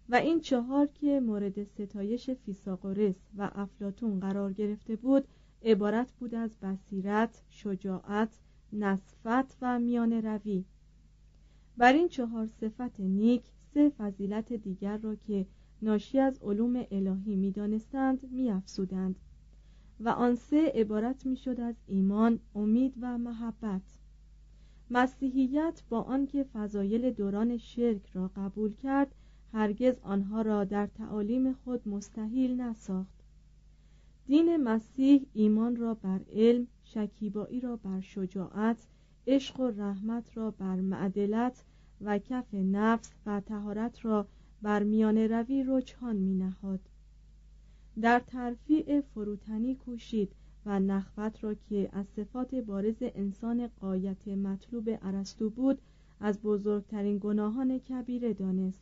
و 0.10 0.16
این 0.16 0.40
چهار 0.40 0.88
که 0.88 1.20
مورد 1.20 1.64
ستایش 1.64 2.30
فیساغورس 2.30 3.16
و 3.38 3.52
افلاتون 3.56 4.20
قرار 4.20 4.54
گرفته 4.54 4.96
بود 4.96 5.28
عبارت 5.64 6.12
بود 6.12 6.36
از 6.36 6.58
بصیرت، 6.62 7.44
شجاعت، 7.50 8.40
نصفت 8.74 9.58
و 9.62 9.80
میان 9.80 10.14
روی 10.14 10.66
بر 11.78 11.94
این 11.94 12.08
چهار 12.08 12.48
صفت 12.48 13.00
نیک 13.00 13.44
سه 13.74 13.90
فضیلت 13.90 14.54
دیگر 14.54 14.98
را 14.98 15.16
که 15.16 15.46
ناشی 15.82 16.20
از 16.20 16.40
علوم 16.42 16.86
الهی 16.92 17.36
می‌دانستند 17.36 18.32
میافزودند 18.32 19.16
و 20.00 20.10
آن 20.10 20.36
سه 20.36 20.72
عبارت 20.76 21.26
می‌شد 21.26 21.60
از 21.60 21.76
ایمان 21.88 22.40
امید 22.56 22.94
و 23.02 23.18
محبت 23.18 23.82
مسیحیت 24.90 25.84
با 25.90 26.02
آنکه 26.02 26.44
فضایل 26.44 27.12
دوران 27.12 27.58
شرک 27.58 28.10
را 28.14 28.32
قبول 28.36 28.74
کرد 28.74 29.16
هرگز 29.54 30.00
آنها 30.00 30.42
را 30.42 30.64
در 30.64 30.88
تعالیم 30.88 31.54
خود 31.54 31.88
مستحیل 31.88 32.62
نساخت 32.62 33.24
دین 34.26 34.58
مسیح 34.58 35.26
ایمان 35.34 35.76
را 35.76 35.94
بر 35.94 36.20
علم 36.32 36.68
شکیبایی 36.84 37.60
را 37.60 37.76
بر 37.76 38.02
شجاعت 38.02 38.88
عشق 39.28 39.60
و 39.60 39.68
رحمت 39.68 40.38
را 40.38 40.52
بر 40.52 40.76
معدلت 40.76 41.66
و 42.02 42.20
کف 42.20 42.54
نفس 42.54 43.14
و 43.26 43.40
تهارت 43.40 44.06
را 44.06 44.28
بر 44.62 44.84
میان 44.84 45.18
روی 45.18 45.66
رجحان 45.68 46.16
می 46.16 46.36
نهاد. 46.36 46.80
در 48.02 48.20
ترفیع 48.20 49.02
فروتنی 49.02 49.76
کوشید 49.76 50.32
و 50.66 50.80
نخوت 50.80 51.44
را 51.44 51.54
که 51.54 51.90
از 51.92 52.06
صفات 52.08 52.56
بارز 52.56 52.98
انسان 53.02 53.68
قایت 53.68 54.28
مطلوب 54.28 54.90
ارسطو 55.02 55.50
بود 55.50 55.82
از 56.20 56.42
بزرگترین 56.42 57.18
گناهان 57.22 57.80
کبیره 57.80 58.34
دانست. 58.34 58.82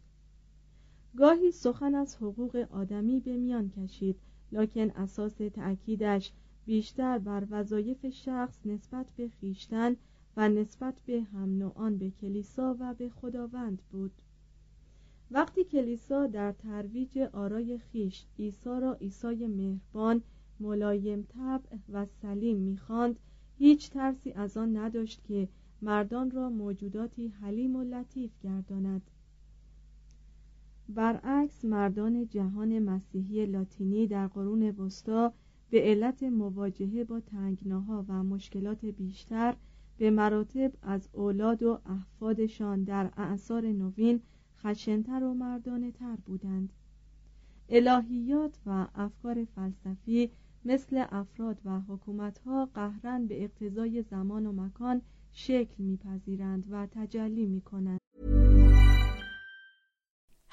گاهی 1.17 1.51
سخن 1.51 1.95
از 1.95 2.15
حقوق 2.15 2.67
آدمی 2.71 3.19
به 3.19 3.37
میان 3.37 3.69
کشید 3.69 4.15
لکن 4.51 4.89
اساس 4.89 5.35
تأکیدش 5.35 6.31
بیشتر 6.65 7.17
بر 7.17 7.47
وظایف 7.49 8.09
شخص 8.09 8.59
نسبت 8.65 9.05
به 9.17 9.29
خیشتن 9.29 9.95
و 10.37 10.49
نسبت 10.49 11.01
به 11.05 11.21
هم 11.21 11.57
نوعان 11.57 11.97
به 11.97 12.11
کلیسا 12.21 12.75
و 12.79 12.93
به 12.93 13.09
خداوند 13.09 13.81
بود. 13.91 14.11
وقتی 15.33 15.63
کلیسا 15.63 16.27
در 16.27 16.51
ترویج 16.51 17.17
آرای 17.17 17.77
خیش 17.77 18.25
عیسی 18.39 18.69
را 18.69 18.93
عیسی 18.93 19.47
مهربان 19.47 20.21
ملایم 20.59 21.21
طبع 21.21 21.77
و 21.93 22.05
سلیم 22.05 22.57
می‌خواند 22.57 23.19
هیچ 23.57 23.89
ترسی 23.89 24.31
از 24.31 24.57
آن 24.57 24.77
نداشت 24.77 25.23
که 25.23 25.47
مردان 25.81 26.31
را 26.31 26.49
موجوداتی 26.49 27.27
حلیم 27.27 27.75
و 27.75 27.83
لطیف 27.83 28.31
گرداند. 28.43 29.01
برعکس 30.89 31.65
مردان 31.65 32.27
جهان 32.27 32.79
مسیحی 32.79 33.45
لاتینی 33.45 34.07
در 34.07 34.27
قرون 34.27 34.69
وسطا 34.69 35.33
به 35.69 35.81
علت 35.81 36.23
مواجهه 36.23 37.03
با 37.03 37.19
تنگناها 37.19 38.05
و 38.07 38.23
مشکلات 38.23 38.85
بیشتر 38.85 39.55
به 39.97 40.09
مراتب 40.09 40.71
از 40.81 41.09
اولاد 41.13 41.63
و 41.63 41.79
احفادشان 41.85 42.83
در 42.83 43.11
اعثار 43.17 43.65
نوین 43.65 44.21
خشنتر 44.63 45.23
و 45.23 45.33
مردانه 45.33 45.91
تر 45.91 46.15
بودند 46.25 46.73
الهیات 47.69 48.57
و 48.65 48.87
افکار 48.95 49.45
فلسفی 49.55 50.31
مثل 50.65 51.05
افراد 51.11 51.57
و 51.65 51.79
حکومتها 51.79 52.65
قهرن 52.65 53.27
به 53.27 53.43
اقتضای 53.43 54.01
زمان 54.01 54.45
و 54.45 54.51
مکان 54.51 55.01
شکل 55.31 55.83
میپذیرند 55.83 56.63
و 56.71 56.87
تجلی 56.91 57.45
می‌کنند 57.45 57.99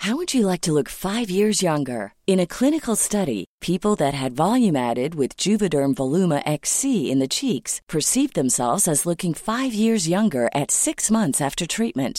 How 0.09 0.17
would 0.17 0.33
you 0.33 0.47
like 0.47 0.63
to 0.63 0.73
look 0.73 0.89
five 0.89 1.29
years 1.29 1.61
younger? 1.61 2.03
In 2.33 2.39
a 2.41 2.53
clinical 2.59 2.97
study, 2.97 3.45
people 3.61 3.95
that 3.97 4.15
had 4.15 4.33
volume 4.47 4.77
added 4.91 5.15
with 5.21 5.37
Juvederm 5.37 5.93
Voluma 5.99 6.41
XC 6.47 7.11
in 7.13 7.19
the 7.19 7.35
cheeks 7.39 7.73
perceived 7.95 8.35
themselves 8.35 8.89
as 8.93 9.07
looking 9.09 9.35
five 9.35 9.73
years 9.75 10.09
younger 10.17 10.49
at 10.55 10.71
six 10.71 11.11
months 11.11 11.41
after 11.41 11.67
treatment. 11.67 12.19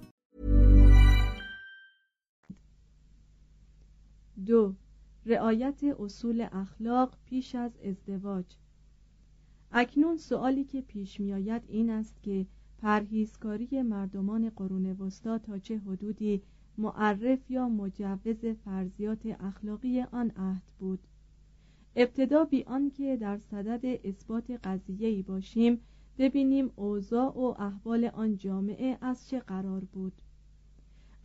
دو 4.51 4.73
رعایت 5.25 5.83
اصول 5.83 6.47
اخلاق 6.51 7.17
پیش 7.25 7.55
از 7.55 7.71
ازدواج. 7.85 8.45
اکنون 9.71 10.17
سوالی 10.17 10.63
که 10.63 10.81
پیش 10.81 11.19
میآید 11.19 11.63
این 11.67 11.89
است 11.89 12.23
که 12.23 12.45
پرهیزکاری 12.77 13.81
مردمان 13.81 14.49
قرون 14.49 14.85
وسطا 14.85 15.37
تا 15.37 15.57
چه 15.57 15.77
حدودی 15.77 16.41
معرف 16.77 17.51
یا 17.51 17.69
مجوز 17.69 18.45
فرضیات 18.45 19.25
اخلاقی 19.25 20.01
آن 20.01 20.31
عهد 20.35 20.63
بود؟ 20.79 20.99
ابتدا 21.95 22.45
بی 22.45 22.63
آنکه 22.63 23.17
در 23.17 23.37
صدد 23.37 23.99
اثبات 24.03 24.51
قضیه‌ای 24.51 25.21
باشیم 25.21 25.79
ببینیم 26.17 26.71
اوضاع 26.75 27.37
و 27.37 27.55
احوال 27.59 28.05
آن 28.05 28.37
جامعه 28.37 28.97
از 29.01 29.29
چه 29.29 29.39
قرار 29.39 29.83
بود. 29.83 30.13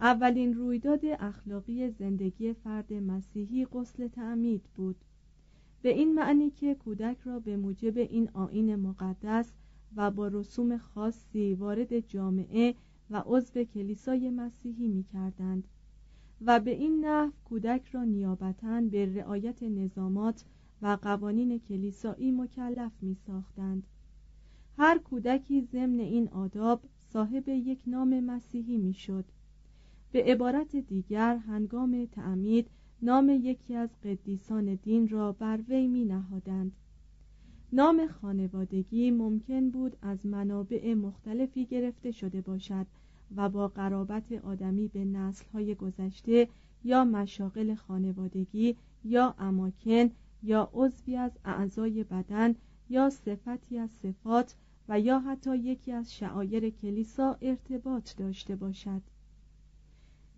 اولین 0.01 0.55
رویداد 0.55 1.01
اخلاقی 1.05 1.91
زندگی 1.91 2.53
فرد 2.53 2.93
مسیحی 2.93 3.65
غسل 3.65 4.09
تعمید 4.09 4.63
بود 4.75 4.97
به 5.83 5.89
این 5.89 6.15
معنی 6.15 6.51
که 6.51 6.75
کودک 6.75 7.21
را 7.25 7.41
به 7.41 7.57
موجب 7.57 7.99
این 7.99 8.31
آین 8.35 8.77
مقدس 8.77 9.53
و 9.97 10.11
با 10.11 10.29
رسوم 10.29 10.79
خاصی 10.79 11.55
وارد 11.55 12.01
جامعه 12.01 12.75
و 13.11 13.23
عضو 13.27 13.65
کلیسای 13.65 14.31
مسیحی 14.31 14.89
می 14.89 15.03
کردند 15.03 15.69
و 16.41 16.61
به 16.61 16.71
این 16.71 17.05
نحو 17.05 17.31
کودک 17.45 17.89
را 17.93 18.05
نیابتا 18.05 18.81
به 18.81 19.15
رعایت 19.15 19.63
نظامات 19.63 20.45
و 20.83 20.99
قوانین 21.03 21.59
کلیسایی 21.59 22.31
مکلف 22.31 22.93
می 23.03 23.15
ساختند. 23.15 23.87
هر 24.79 24.99
کودکی 24.99 25.61
ضمن 25.61 26.01
این 26.01 26.29
آداب 26.29 26.83
صاحب 26.99 27.49
یک 27.49 27.83
نام 27.87 28.21
مسیحی 28.21 28.77
می 28.77 28.95
شد 28.95 29.25
به 30.16 30.22
عبارت 30.22 30.76
دیگر 30.76 31.37
هنگام 31.37 32.07
تعمید 32.12 32.70
نام 33.02 33.29
یکی 33.29 33.74
از 33.74 33.88
قدیسان 34.05 34.74
دین 34.74 35.09
را 35.09 35.33
بر 35.33 35.61
وی 35.68 35.87
می 35.87 36.05
نهادند 36.05 36.72
نام 37.72 38.07
خانوادگی 38.07 39.11
ممکن 39.11 39.70
بود 39.70 39.96
از 40.02 40.26
منابع 40.26 40.94
مختلفی 40.94 41.66
گرفته 41.66 42.11
شده 42.11 42.40
باشد 42.40 42.87
و 43.37 43.48
با 43.48 43.68
قرابت 43.68 44.33
آدمی 44.33 44.88
به 44.88 45.05
نسلهای 45.05 45.74
گذشته 45.74 46.48
یا 46.85 47.05
مشاغل 47.05 47.74
خانوادگی 47.74 48.76
یا 49.05 49.35
اماکن 49.38 50.11
یا 50.42 50.70
عضوی 50.72 51.16
از 51.16 51.33
اعضای 51.44 52.05
بدن 52.05 52.55
یا 52.90 53.11
صفتی 53.11 53.79
از 53.79 53.90
صفات 53.90 54.57
و 54.88 55.00
یا 55.00 55.20
حتی 55.20 55.57
یکی 55.57 55.92
از 55.92 56.14
شعایر 56.14 56.70
کلیسا 56.70 57.37
ارتباط 57.42 58.16
داشته 58.16 58.57
باشد. 58.57 59.02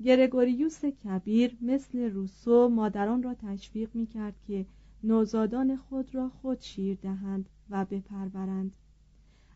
گرگوریوس 0.05 0.85
کبیر 0.85 1.57
مثل 1.61 2.11
روسو 2.11 2.69
مادران 2.69 3.23
را 3.23 3.35
تشویق 3.35 3.95
می 3.95 4.07
کرد 4.07 4.35
که 4.47 4.67
نوزادان 5.03 5.77
خود 5.77 6.15
را 6.15 6.29
خود 6.29 6.61
شیر 6.61 6.99
دهند 7.03 7.49
و 7.71 7.85
بپرورند. 7.85 8.73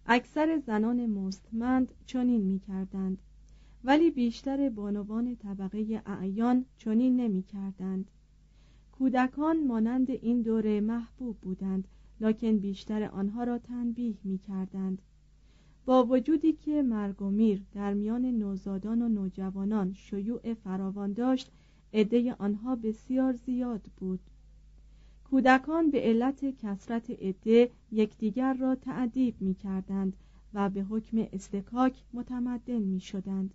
اکثر 0.07 0.59
زنان 0.67 1.07
مستمند 1.07 1.93
چنین 2.07 2.41
می 2.41 2.59
کردند 2.59 3.19
ولی 3.85 4.11
بیشتر 4.11 4.69
بانوان 4.69 5.37
طبقه 5.37 6.03
اعیان 6.07 6.65
چنین 6.77 7.17
نمی 7.17 7.43
کردند 7.43 8.11
کودکان 8.93 9.67
مانند 9.67 10.11
این 10.11 10.43
دوره 10.43 10.81
محبوب 10.81 11.37
بودند 11.37 11.89
لکن 12.21 12.59
بیشتر 12.59 13.03
آنها 13.03 13.45
را 13.45 13.59
تنبیه 13.59 14.15
می 14.25 14.39
کردند 14.39 15.03
با 15.85 16.05
وجودی 16.05 16.53
که 16.53 16.83
مرگ 16.83 17.23
و 17.23 17.31
میر 17.31 17.63
در 17.75 17.95
میان 17.95 18.25
نوزادان 18.25 19.03
و 19.03 19.09
نوجوانان 19.09 19.93
شیوع 19.93 20.55
فراوان 20.55 21.13
داشت 21.13 21.51
عده 21.95 22.35
آنها 22.35 22.77
بسیار 22.77 23.33
زیاد 23.33 23.87
بود. 23.97 24.21
کودکان 25.31 25.91
به 25.91 26.01
علت 26.01 26.45
کسرت 26.45 27.11
عده 27.11 27.71
یکدیگر 27.93 28.55
را 28.55 28.75
تعدیب 28.75 29.35
می 29.41 29.55
کردند 29.55 30.17
و 30.55 30.71
به 30.71 30.83
حکم 30.83 31.27
استکاک 31.33 32.03
متمدن 32.13 32.79
می 32.79 33.01
شدند 33.01 33.55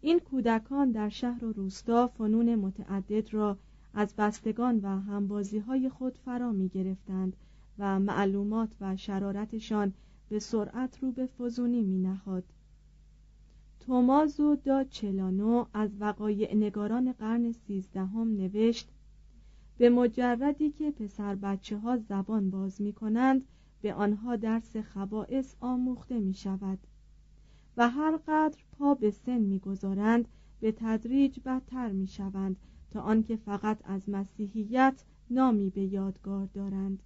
این 0.00 0.18
کودکان 0.18 0.90
در 0.90 1.08
شهر 1.08 1.44
و 1.44 1.52
روستا 1.52 2.08
فنون 2.08 2.54
متعدد 2.54 3.34
را 3.34 3.58
از 3.94 4.14
بستگان 4.18 4.80
و 4.80 5.00
همبازی 5.00 5.58
های 5.58 5.88
خود 5.88 6.18
فرا 6.24 6.52
می 6.52 6.68
گرفتند 6.68 7.36
و 7.78 8.00
معلومات 8.00 8.70
و 8.80 8.96
شرارتشان 8.96 9.92
به 10.28 10.38
سرعت 10.38 10.98
رو 11.02 11.12
به 11.12 11.26
فزونی 11.26 11.82
می 11.82 11.98
نهاد. 11.98 12.44
تومازو 13.80 14.56
دا 14.56 14.84
چلانو 14.84 15.64
از 15.72 15.90
وقایع 16.00 16.54
نگاران 16.54 17.12
قرن 17.12 17.52
سیزدهم 17.52 18.36
نوشت 18.36 18.88
به 19.78 19.90
مجردی 19.90 20.70
که 20.70 20.90
پسر 20.90 21.34
بچه 21.34 21.78
ها 21.78 21.96
زبان 21.96 22.50
باز 22.50 22.80
می 22.80 22.92
کنند 22.92 23.44
به 23.82 23.94
آنها 23.94 24.36
درس 24.36 24.76
خبائس 24.76 25.56
آموخته 25.60 26.20
می 26.20 26.34
شود 26.34 26.78
و 27.76 27.90
هر 27.90 28.16
قدر 28.28 28.58
پا 28.78 28.94
به 28.94 29.10
سن 29.10 29.38
می 29.38 29.58
گذارند 29.58 30.28
به 30.60 30.72
تدریج 30.72 31.40
بدتر 31.44 31.92
می 31.92 32.06
شوند 32.06 32.56
تا 32.90 33.00
آنکه 33.00 33.36
فقط 33.36 33.78
از 33.84 34.08
مسیحیت 34.08 35.04
نامی 35.30 35.70
به 35.70 35.82
یادگار 35.82 36.46
دارند. 36.46 37.02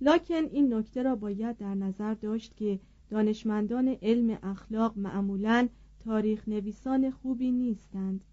لکن 0.00 0.34
این 0.34 0.74
نکته 0.74 1.02
را 1.02 1.16
باید 1.16 1.56
در 1.56 1.74
نظر 1.74 2.14
داشت 2.14 2.56
که 2.56 2.80
دانشمندان 3.10 3.88
علم 4.02 4.38
اخلاق 4.42 4.98
معمولا 4.98 5.68
تاریخ 6.04 6.48
نویسان 6.48 7.10
خوبی 7.10 7.52
نیستند 7.52 8.24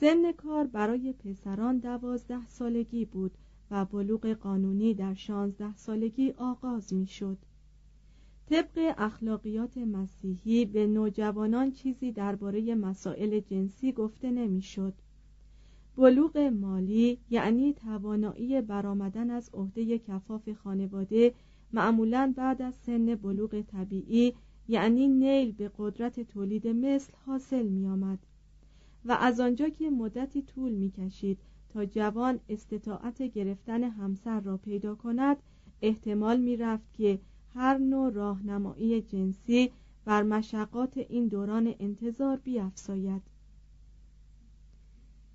سن 0.00 0.32
کار 0.32 0.66
برای 0.66 1.12
پسران 1.12 1.78
دوازده 1.78 2.46
سالگی 2.48 3.04
بود 3.04 3.38
و 3.70 3.84
بلوغ 3.84 4.26
قانونی 4.26 4.94
در 4.94 5.14
شانزده 5.14 5.76
سالگی 5.76 6.30
آغاز 6.30 6.92
می 6.92 7.06
شد 7.06 7.38
طبق 8.46 8.94
اخلاقیات 8.98 9.78
مسیحی 9.78 10.64
به 10.64 10.86
نوجوانان 10.86 11.72
چیزی 11.72 12.12
درباره 12.12 12.74
مسائل 12.74 13.40
جنسی 13.40 13.92
گفته 13.92 14.30
نمی‌شد. 14.30 14.94
بلوغ 16.00 16.38
مالی 16.38 17.18
یعنی 17.30 17.72
توانایی 17.72 18.60
برآمدن 18.60 19.30
از 19.30 19.50
عهده 19.54 19.98
کفاف 19.98 20.52
خانواده 20.52 21.34
معمولا 21.72 22.34
بعد 22.36 22.62
از 22.62 22.74
سن 22.74 23.14
بلوغ 23.14 23.60
طبیعی 23.60 24.34
یعنی 24.68 25.08
نیل 25.08 25.52
به 25.52 25.70
قدرت 25.78 26.20
تولید 26.20 26.68
مثل 26.68 27.12
حاصل 27.26 27.66
می 27.66 27.86
آمد 27.86 28.18
و 29.04 29.12
از 29.12 29.40
آنجا 29.40 29.68
که 29.68 29.90
مدتی 29.90 30.42
طول 30.42 30.72
می 30.72 30.90
کشید 30.90 31.38
تا 31.68 31.84
جوان 31.84 32.40
استطاعت 32.48 33.22
گرفتن 33.22 33.84
همسر 33.84 34.40
را 34.40 34.56
پیدا 34.56 34.94
کند 34.94 35.36
احتمال 35.82 36.40
می 36.40 36.56
رفت 36.56 36.94
که 36.94 37.18
هر 37.54 37.78
نوع 37.78 38.12
راهنمایی 38.12 39.02
جنسی 39.02 39.70
بر 40.04 40.22
مشقات 40.22 40.98
این 40.98 41.28
دوران 41.28 41.74
انتظار 41.78 42.36
بیافزاید. 42.36 43.29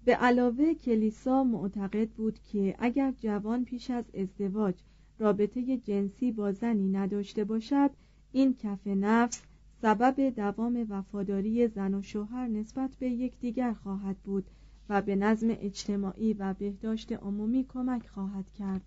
به 0.06 0.16
علاوه 0.16 0.74
کلیسا 0.74 1.44
معتقد 1.44 2.10
بود 2.10 2.40
که 2.40 2.76
اگر 2.80 3.12
جوان 3.12 3.66
پیش 3.66 3.90
از 3.92 4.06
ازدواج 4.14 4.76
رابطه 5.20 5.78
جنسی 5.78 6.32
با 6.32 6.52
زنی 6.52 6.90
نداشته 6.90 7.44
باشد 7.44 7.90
این 8.32 8.54
کف 8.54 8.88
نفس 8.88 9.42
سبب 9.82 10.30
دوام 10.36 10.86
وفاداری 10.90 11.68
زن 11.68 11.94
و 11.94 12.02
شوهر 12.02 12.48
نسبت 12.48 12.96
به 13.00 13.10
یکدیگر 13.10 13.74
خواهد 13.74 14.18
بود 14.18 14.46
و 14.90 15.02
به 15.02 15.16
نظم 15.16 15.48
اجتماعی 15.50 16.34
و 16.34 16.54
بهداشت 16.54 17.12
عمومی 17.12 17.66
کمک 17.74 18.08
خواهد 18.08 18.52
کرد. 18.52 18.82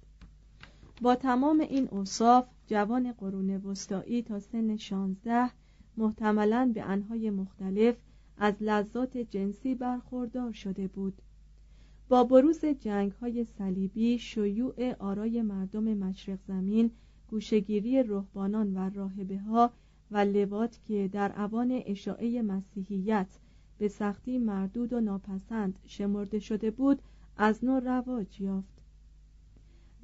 با 1.03 1.15
تمام 1.15 1.61
این 1.61 1.89
اوصاف 1.91 2.47
جوان 2.67 3.13
قرون 3.13 3.51
وسطایی 3.57 4.23
تا 4.23 4.41
سن 4.41 4.77
16 4.77 5.51
محتملا 5.97 6.73
به 6.75 6.83
انهای 6.83 7.31
مختلف 7.31 7.97
از 8.39 8.55
لذات 8.61 9.17
جنسی 9.19 9.75
برخوردار 9.75 10.53
شده 10.53 10.89
بود. 10.89 11.23
با 12.09 12.25
بروز 12.25 12.65
جنگ 12.65 13.13
های 13.13 13.45
صلیبی 13.45 14.19
شیوع 14.19 14.95
آرای 14.99 15.43
مردم 15.43 15.85
مشرق 15.85 16.39
زمین 16.49 16.91
گوشگیری 17.31 18.03
رهبانان 18.03 18.75
و 18.77 18.91
راهبه 18.95 19.39
ها 19.39 19.71
و 20.11 20.19
لوات 20.19 20.79
که 20.85 21.09
در 21.13 21.41
اوان 21.41 21.83
اشاعه 21.87 22.43
مسیحیت 22.43 23.27
به 23.79 23.89
سختی 23.89 24.39
مردود 24.39 24.93
و 24.93 25.01
ناپسند 25.01 25.79
شمرده 25.87 26.39
شده 26.39 26.71
بود 26.71 27.03
از 27.37 27.65
نو 27.65 27.81
رواج 27.81 28.41
یافت. 28.41 28.79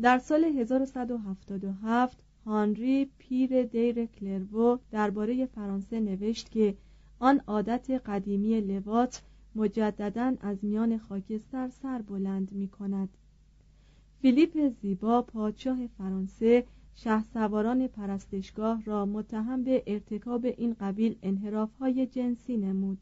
در 0.01 0.19
سال 0.19 0.45
1177 0.45 2.19
هانری 2.47 3.11
پیر 3.19 3.63
دیر 3.63 4.07
کلرو 4.07 4.79
درباره 4.91 5.47
فرانسه 5.47 6.01
نوشت 6.01 6.51
که 6.51 6.75
آن 7.25 7.41
عادت 7.47 7.91
قدیمی 7.91 8.61
لوات 8.61 9.23
مجددا 9.55 10.35
از 10.41 10.59
میان 10.63 10.99
خاکستر 10.99 11.69
سر 11.69 12.03
بلند 12.03 12.53
می 12.53 12.69
کند 12.69 13.09
فیلیپ 14.23 14.69
زیبا 14.69 15.23
پادشاه 15.23 15.87
فرانسه 15.87 16.65
شه 16.95 17.23
سواران 17.23 17.87
پرستشگاه 17.87 18.83
را 18.85 19.07
متهم 19.07 19.65
به 19.65 19.83
ارتکاب 19.87 20.45
این 20.45 20.77
قبیل 20.81 21.17
های 21.81 22.07
جنسی 22.07 22.57
نمود. 22.57 22.99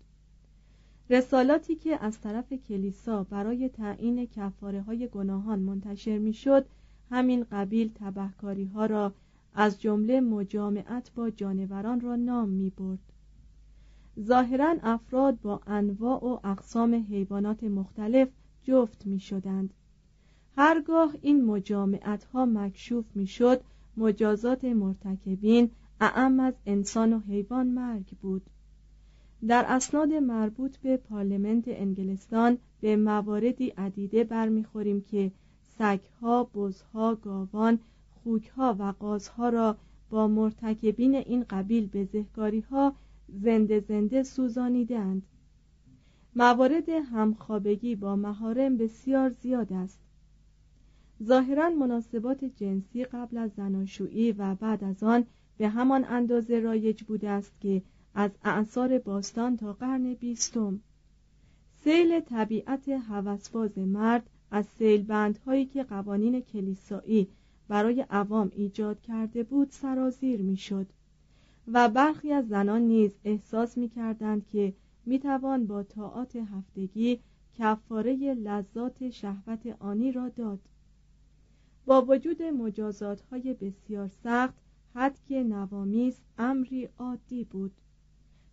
رسالاتی 1.11 1.75
که 1.75 2.05
از 2.05 2.21
طرف 2.21 2.53
کلیسا 2.53 3.25
برای 3.25 3.69
تعیین 3.69 4.27
کفاره 4.27 4.83
های 4.83 5.09
گناهان 5.09 5.59
منتشر 5.59 6.19
می‌شد 6.19 6.67
همین 7.11 7.47
قبیل 7.51 7.93
تبهکاری 7.95 8.65
ها 8.65 8.87
را 8.87 9.13
از 9.55 9.81
جمله 9.81 10.21
مجامعت 10.21 11.11
با 11.15 11.31
جانوران 11.31 12.01
را 12.01 12.17
نام 12.17 12.49
می 12.49 12.71
برد 12.71 13.12
ظاهرا 14.21 14.77
افراد 14.83 15.41
با 15.41 15.61
انواع 15.67 16.25
و 16.25 16.39
اقسام 16.45 17.07
حیوانات 17.11 17.65
مختلف 17.65 18.29
جفت 18.63 19.07
می 19.07 19.21
شدند 19.21 19.75
هرگاه 20.57 21.15
این 21.23 21.45
مجامعت 21.45 22.25
ها 22.25 22.47
مکشوف 22.47 23.05
می 23.15 23.27
شد 23.27 23.61
مجازات 23.97 24.65
مرتکبین 24.65 25.71
اعم 26.01 26.41
از 26.41 26.55
انسان 26.67 27.13
و 27.13 27.21
حیوان 27.21 27.67
مرگ 27.67 28.17
بود. 28.23 28.43
در 29.47 29.65
اسناد 29.69 30.13
مربوط 30.13 30.77
به 30.77 30.97
پارلمنت 30.97 31.65
انگلستان 31.67 32.59
به 32.81 32.97
مواردی 32.97 33.69
عدیده 33.69 34.25
برمیخوریم 34.25 35.01
که 35.01 35.33
سگها، 35.79 36.45
بزها، 36.45 37.15
گاوان، 37.15 37.79
خوکها 38.25 38.77
و 38.79 38.95
قازها 38.99 39.49
را 39.49 39.77
با 40.11 40.29
مرتکبین 40.29 41.15
این 41.15 41.45
قبیل 41.51 41.87
به 41.87 42.05
زهگاری 42.05 42.61
ها 42.61 42.95
زنده 43.41 43.81
زنده 43.81 44.23
سوزانیدند. 44.23 45.23
موارد 46.37 46.89
همخوابگی 46.89 47.97
با 47.97 48.17
مهارم 48.17 48.77
بسیار 48.77 49.31
زیاد 49.31 49.73
است. 49.73 50.01
ظاهرا 51.23 51.71
مناسبات 51.71 52.45
جنسی 52.45 53.05
قبل 53.05 53.39
از 53.39 53.51
زناشویی 53.57 54.33
و 54.33 54.55
بعد 54.55 54.85
از 54.85 55.03
آن 55.03 55.25
به 55.59 55.69
همان 55.69 56.05
اندازه 56.05 56.61
رایج 56.61 57.03
بوده 57.03 57.31
است 57.31 57.61
که 57.61 57.83
از 58.15 58.31
اعثار 58.45 58.99
باستان 58.99 59.57
تا 59.57 59.73
قرن 59.73 60.15
بیستم. 60.15 60.81
سیل 61.85 62.21
طبیعت 62.21 62.89
هوسباز 62.89 63.79
مرد 63.79 64.31
از 64.51 64.67
سیل 64.67 65.03
بندهایی 65.03 65.67
که 65.67 65.83
قوانین 65.83 66.41
کلیسایی 66.41 67.29
برای 67.69 68.07
عوام 68.11 68.51
ایجاد 68.55 69.01
کرده 69.01 69.43
بود 69.43 69.71
سرازیر 69.71 70.43
می‌شد. 70.43 70.87
و 71.67 71.89
برخی 71.89 72.33
از 72.33 72.49
زنان 72.49 72.83
نیز 72.83 73.19
احساس 73.25 73.79
می 73.79 73.89
کردند 73.89 74.47
که 74.47 74.75
می 75.07 75.19
توان 75.19 75.67
با 75.67 75.83
طاعات 75.83 76.37
هفتگی 76.37 77.21
کفاره 77.59 78.35
لذات 78.35 79.11
شهوت 79.11 79.77
آنی 79.79 80.13
را 80.13 80.29
داد. 80.29 80.61
با 81.87 82.03
وجود 82.03 82.43
مجازات 82.43 83.21
های 83.21 83.55
بسیار 83.55 84.09
سخت 84.09 84.55
حد 84.95 85.19
که 85.29 85.43
نوامیز 85.43 86.21
امری 86.39 86.89
عادی 86.99 87.45
بود. 87.45 87.73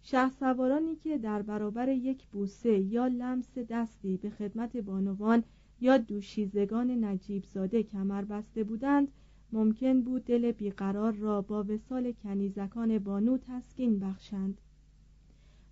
شه 0.02 0.30
سوارانی 0.30 0.96
که 0.96 1.18
در 1.18 1.42
برابر 1.42 1.90
یک 1.90 2.28
بوسه 2.28 2.80
یا 2.80 3.08
لمس 3.08 3.58
دستی 3.70 4.18
به 4.18 4.30
خدمت 4.30 4.78
بانوان 4.78 5.44
یا 5.82 5.98
دوشیزگان 5.98 7.06
نجیب 7.06 7.44
زاده 7.46 7.84
کمر 7.84 8.26
بسته 8.26 8.64
بودند 8.64 9.08
ممکن 9.52 10.02
بود 10.02 10.26
دل 10.26 10.52
بیقرار 10.52 11.14
را 11.14 11.42
با 11.42 11.64
وسال 11.64 12.12
کنیزکان 12.12 13.00
بانو 13.00 13.38
تسکین 13.38 14.00
بخشند. 14.00 14.62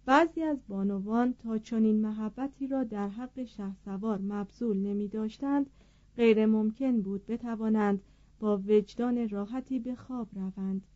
بعضی 0.06 0.44
از 0.44 0.58
بانوان 0.68 1.34
تا 1.34 1.58
چنین 1.58 2.02
محبتی 2.02 2.68
را 2.68 2.84
در 2.84 3.10
حق 3.10 3.44
شهسوار 3.44 4.22
مبذول 4.22 4.78
نمی 4.78 5.08
داشتند 5.08 5.70
غیر 6.18 6.46
ممکن 6.46 7.02
بود 7.02 7.26
بتوانند 7.26 8.02
با 8.40 8.58
وجدان 8.58 9.30
راحتی 9.30 9.80
به 9.80 9.96
خواب 9.96 10.28
روند. 10.34 10.88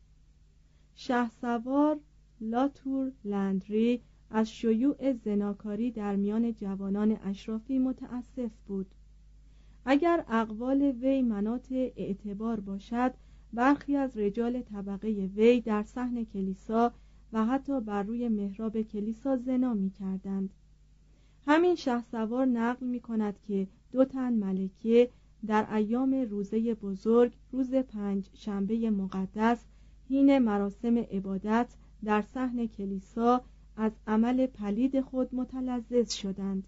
شهسوار 0.96 2.00
لاتور 2.42 3.12
لندری 3.26 4.02
از 4.30 4.52
شیوع 4.52 5.14
زناکاری 5.14 5.92
در 5.92 6.16
میان 6.16 6.54
جوانان 6.54 7.18
اشرافی 7.24 7.80
متاسف 7.80 8.52
بود. 8.68 8.88
اگر 9.86 10.26
اقوال 10.30 10.82
وی 10.82 11.22
منات 11.22 11.68
اعتبار 11.72 12.60
باشد 12.60 13.14
برخی 13.54 13.96
از 13.96 14.18
رجال 14.18 14.62
طبقه 14.62 15.10
وی 15.36 15.62
در 15.62 15.84
صحن 15.84 16.24
کلیسا 16.24 16.94
و 17.34 17.46
حتی 17.46 17.82
بر 17.82 18.04
روی 18.04 18.30
محراب 18.30 18.82
کلیسا 18.82 19.38
زنا 19.38 19.74
می 19.74 19.90
کردند. 19.90 20.50
همین 21.48 21.76
شه 21.76 22.02
سوار 22.02 22.46
نقل 22.46 22.86
می 22.86 23.00
کند 23.00 23.40
که 23.48 23.68
دو 23.92 24.06
تن 24.06 24.34
ملکه 24.34 25.10
در 25.48 25.76
ایام 25.76 26.14
روزه 26.14 26.74
بزرگ 26.74 27.34
روز 27.52 27.74
پنج 27.74 28.30
شنبه 28.34 28.90
مقدس 28.90 29.66
هین 30.10 30.40
مراسم 30.40 30.98
عبادت 30.98 31.76
در 32.04 32.22
صحن 32.22 32.68
کلیسا 32.68 33.42
از 33.78 33.92
عمل 34.08 34.48
پلید 34.48 35.02
خود 35.02 35.36
متلذذ 35.36 36.14
شدند 36.14 36.68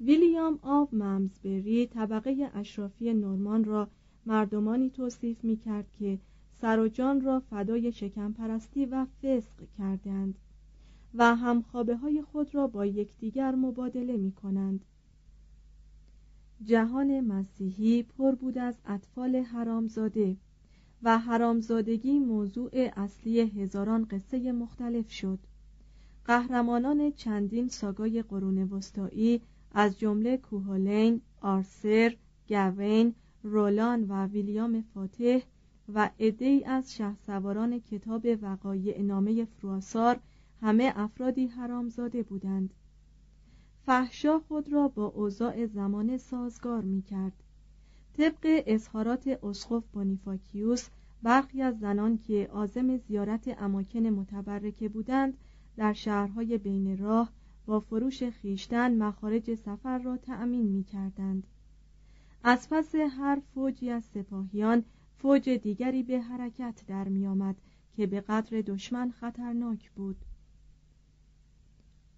ویلیام 0.00 0.58
آف 0.62 0.94
ممزبری 0.94 1.86
طبقه 1.86 2.50
اشرافی 2.54 3.14
نورمان 3.14 3.64
را 3.64 3.88
مردمانی 4.26 4.90
توصیف 4.90 5.44
می 5.44 5.56
کرد 5.56 5.92
که 5.98 6.18
سر 6.60 6.80
و 6.80 6.88
جان 6.88 7.20
را 7.20 7.40
فدای 7.40 7.92
شکم 7.92 8.32
پرستی 8.32 8.86
و 8.86 9.04
فسق 9.22 9.68
کردند 9.78 10.34
و 11.14 11.36
همخوابه 11.36 11.96
های 11.96 12.22
خود 12.22 12.54
را 12.54 12.66
با 12.66 12.86
یکدیگر 12.86 13.54
مبادله 13.54 14.16
می 14.16 14.32
کنند 14.32 14.84
جهان 16.64 17.20
مسیحی 17.20 18.02
پر 18.02 18.34
بود 18.34 18.58
از 18.58 18.74
اطفال 18.86 19.36
حرامزاده 19.36 20.36
و 21.02 21.18
حرامزادگی 21.18 22.18
موضوع 22.18 22.70
اصلی 22.74 23.40
هزاران 23.40 24.04
قصه 24.04 24.52
مختلف 24.52 25.10
شد. 25.10 25.38
قهرمانان 26.24 27.12
چندین 27.12 27.68
ساگای 27.68 28.22
قرون 28.22 28.58
وسطایی 28.62 29.40
از 29.78 29.98
جمله 29.98 30.36
کوهولین، 30.36 31.20
آرسر، 31.40 32.16
گوین، 32.48 33.14
رولان 33.42 34.04
و 34.04 34.26
ویلیام 34.26 34.82
فاتح 34.94 35.40
و 35.94 36.10
عدهای 36.20 36.64
از 36.64 36.94
شهسواران 36.94 37.78
کتاب 37.78 38.26
وقایع 38.42 39.02
نامه 39.02 39.44
فرواسار 39.44 40.20
همه 40.62 40.92
افرادی 40.96 41.46
حرامزاده 41.46 42.22
بودند. 42.22 42.74
فحشا 43.86 44.38
خود 44.38 44.72
را 44.72 44.88
با 44.88 45.06
اوضاع 45.06 45.66
زمانه 45.66 46.16
سازگار 46.16 46.82
می 46.82 47.02
کرد 47.02 47.42
طبق 48.16 48.62
اظهارات 48.66 49.28
اسخف 49.42 49.84
بونیفاکیوس 49.92 50.88
برخی 51.22 51.62
از 51.62 51.78
زنان 51.78 52.18
که 52.18 52.48
عازم 52.52 52.96
زیارت 52.96 53.62
اماکن 53.62 54.06
متبرکه 54.06 54.88
بودند 54.88 55.36
در 55.76 55.92
شهرهای 55.92 56.58
بین 56.58 56.98
راه 56.98 57.32
با 57.66 57.80
فروش 57.80 58.24
خیشتن 58.24 58.98
مخارج 58.98 59.54
سفر 59.54 59.98
را 59.98 60.16
تأمین 60.16 60.66
می 60.66 60.84
کردند. 60.84 61.46
از 62.44 62.68
پس 62.70 62.94
هر 62.94 63.42
فوجی 63.54 63.90
از 63.90 64.04
سپاهیان 64.04 64.84
فوج 65.18 65.50
دیگری 65.50 66.02
به 66.02 66.20
حرکت 66.20 66.84
در 66.86 67.08
می 67.08 67.26
آمد 67.26 67.56
که 67.96 68.06
به 68.06 68.20
قدر 68.20 68.60
دشمن 68.60 69.10
خطرناک 69.10 69.90
بود 69.90 70.16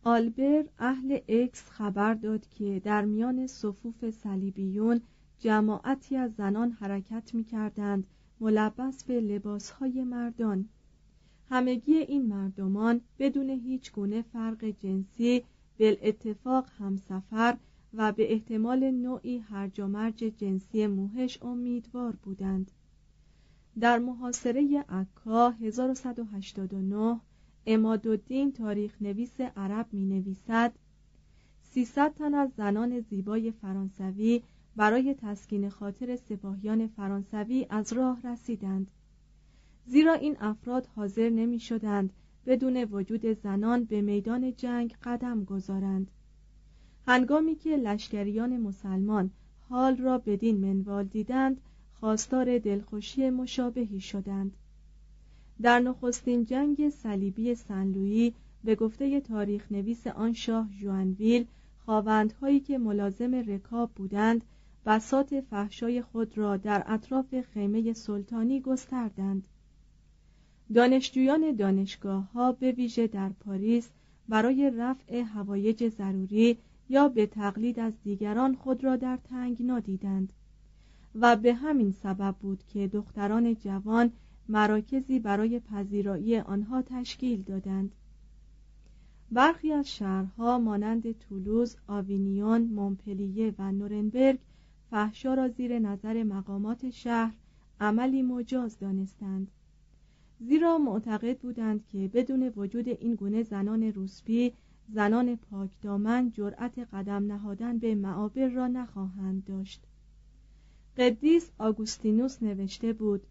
آلبر 0.05 0.65
اهل 0.79 1.19
اکس 1.29 1.71
خبر 1.71 2.15
داد 2.15 2.49
که 2.49 2.81
در 2.85 3.05
میان 3.05 3.47
صفوف 3.47 4.11
صلیبیون 4.11 5.01
جماعتی 5.39 6.17
از 6.17 6.35
زنان 6.35 6.71
حرکت 6.71 7.35
می 7.35 7.45
کردند 7.45 8.07
ملبس 8.41 9.05
به 9.05 9.21
لباسهای 9.21 10.05
مردان 10.05 10.69
همگی 11.51 11.95
این 11.95 12.27
مردمان 12.27 13.01
بدون 13.19 13.51
هیچ 13.51 13.93
گونه 13.93 14.23
فرق 14.23 14.65
جنسی 14.65 15.45
اتفاق 15.81 16.69
همسفر 16.79 17.57
و 17.95 18.13
به 18.13 18.33
احتمال 18.33 18.91
نوعی 18.91 19.39
هرج 19.39 19.81
و 19.81 19.87
مرج 19.87 20.17
جنسی 20.17 20.87
موهش 20.87 21.43
امیدوار 21.43 22.17
بودند. 22.23 22.71
در 23.81 23.99
محاصره 23.99 24.85
عکا 24.89 25.51
1189 25.51 27.21
امادالدین 27.67 28.53
تاریخ 28.53 28.97
نویس 29.01 29.41
عرب 29.41 29.87
می 29.93 30.05
نویسد 30.05 30.73
300 31.63 32.15
تن 32.15 32.35
از 32.35 32.51
زنان 32.57 33.01
زیبای 33.01 33.51
فرانسوی 33.51 34.43
برای 34.77 35.15
تسکین 35.15 35.69
خاطر 35.69 36.17
سپاهیان 36.17 36.87
فرانسوی 36.87 37.67
از 37.71 37.93
راه 37.93 38.23
رسیدند. 38.23 38.91
زیرا 39.91 40.15
این 40.15 40.37
افراد 40.41 40.89
حاضر 40.97 41.29
نمی 41.29 41.61
شدند 41.61 42.13
بدون 42.47 42.77
وجود 42.77 43.33
زنان 43.33 43.85
به 43.85 44.03
میدان 44.03 44.55
جنگ 44.55 44.95
قدم 45.05 45.45
گذارند. 45.45 46.11
هنگامی 47.07 47.55
که 47.55 47.77
لشکریان 47.77 48.57
مسلمان 48.57 49.31
حال 49.69 49.97
را 49.97 50.19
بدین 50.19 50.57
منوال 50.57 51.05
دیدند 51.05 51.61
خواستار 52.01 52.59
دلخوشی 52.59 53.31
مشابهی 53.31 54.01
شدند. 54.01 54.57
در 55.63 55.81
نخستین 55.81 56.45
جنگ 56.45 56.91
صلیبی 56.91 57.55
سنلویی 57.55 58.35
به 58.65 58.75
گفته 58.75 59.21
تاریخ 59.21 59.73
نویس 59.73 60.07
آن 60.07 60.33
شاه 60.33 60.69
جوانویل 60.81 61.47
خواوندهایی 61.85 62.61
که 62.61 62.79
ملازم 62.79 63.35
رکاب 63.35 63.91
بودند 63.97 64.45
بسات 64.87 65.41
فحشای 65.41 66.03
خود 66.03 66.39
را 66.39 66.57
در 66.57 66.85
اطراف 66.87 67.41
خیمه 67.41 67.93
سلطانی 67.93 68.61
گستردند. 68.61 69.49
دانشجویان 70.75 71.53
دانشگاه 71.53 72.33
ها 72.33 72.53
به 72.53 72.73
ویژه 72.73 73.07
در 73.07 73.29
پاریس 73.29 73.91
برای 74.29 74.73
رفع 74.77 75.21
هوایج 75.21 75.89
ضروری 75.89 76.59
یا 76.89 77.09
به 77.09 77.27
تقلید 77.27 77.81
از 77.81 77.93
دیگران 78.05 78.55
خود 78.55 78.85
را 78.85 78.97
در 78.97 79.19
تنگ 79.25 79.63
نادیدند. 79.63 80.33
و 81.15 81.37
به 81.37 81.55
همین 81.55 81.93
سبب 81.93 82.37
بود 82.41 82.63
که 82.67 82.87
دختران 82.89 83.55
جوان 83.55 84.13
مراکزی 84.49 85.19
برای 85.19 85.61
پذیرایی 85.61 86.39
آنها 86.39 86.83
تشکیل 86.83 87.43
دادند. 87.43 87.93
برخی 89.33 89.73
از 89.73 89.91
شهرها 89.91 90.59
مانند 90.59 91.19
تولوز، 91.19 91.77
آوینیون، 91.87 92.63
مونپلیه 92.63 93.55
و 93.59 93.73
نورنبرگ 93.73 94.39
فحشا 94.91 95.35
را 95.35 95.49
زیر 95.49 95.79
نظر 95.79 96.23
مقامات 96.23 96.91
شهر 96.91 97.35
عملی 97.81 98.23
مجاز 98.23 98.79
دانستند. 98.79 99.51
زیرا 100.41 100.79
معتقد 100.79 101.39
بودند 101.39 101.87
که 101.87 102.11
بدون 102.15 102.53
وجود 102.57 102.89
این 102.89 103.15
گونه 103.15 103.43
زنان 103.43 103.83
روسپی 103.83 104.53
زنان 104.89 105.37
پاکدامن 105.37 106.31
جرأت 106.31 106.79
قدم 106.79 107.33
نهادن 107.33 107.79
به 107.79 107.95
معابر 107.95 108.49
را 108.49 108.67
نخواهند 108.67 109.45
داشت. 109.45 109.87
قدیس 110.97 111.51
آگوستینوس 111.59 112.43
نوشته 112.43 112.93
بود 112.93 113.27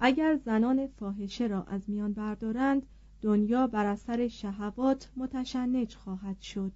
اگر 0.00 0.36
زنان 0.36 0.86
فاحشه 0.86 1.46
را 1.46 1.62
از 1.62 1.90
میان 1.90 2.12
بردارند 2.12 2.86
دنیا 3.22 3.66
بر 3.66 3.86
اثر 3.86 4.28
شهوات 4.28 5.10
متشنج 5.16 5.94
خواهد 5.94 6.40
شد. 6.40 6.72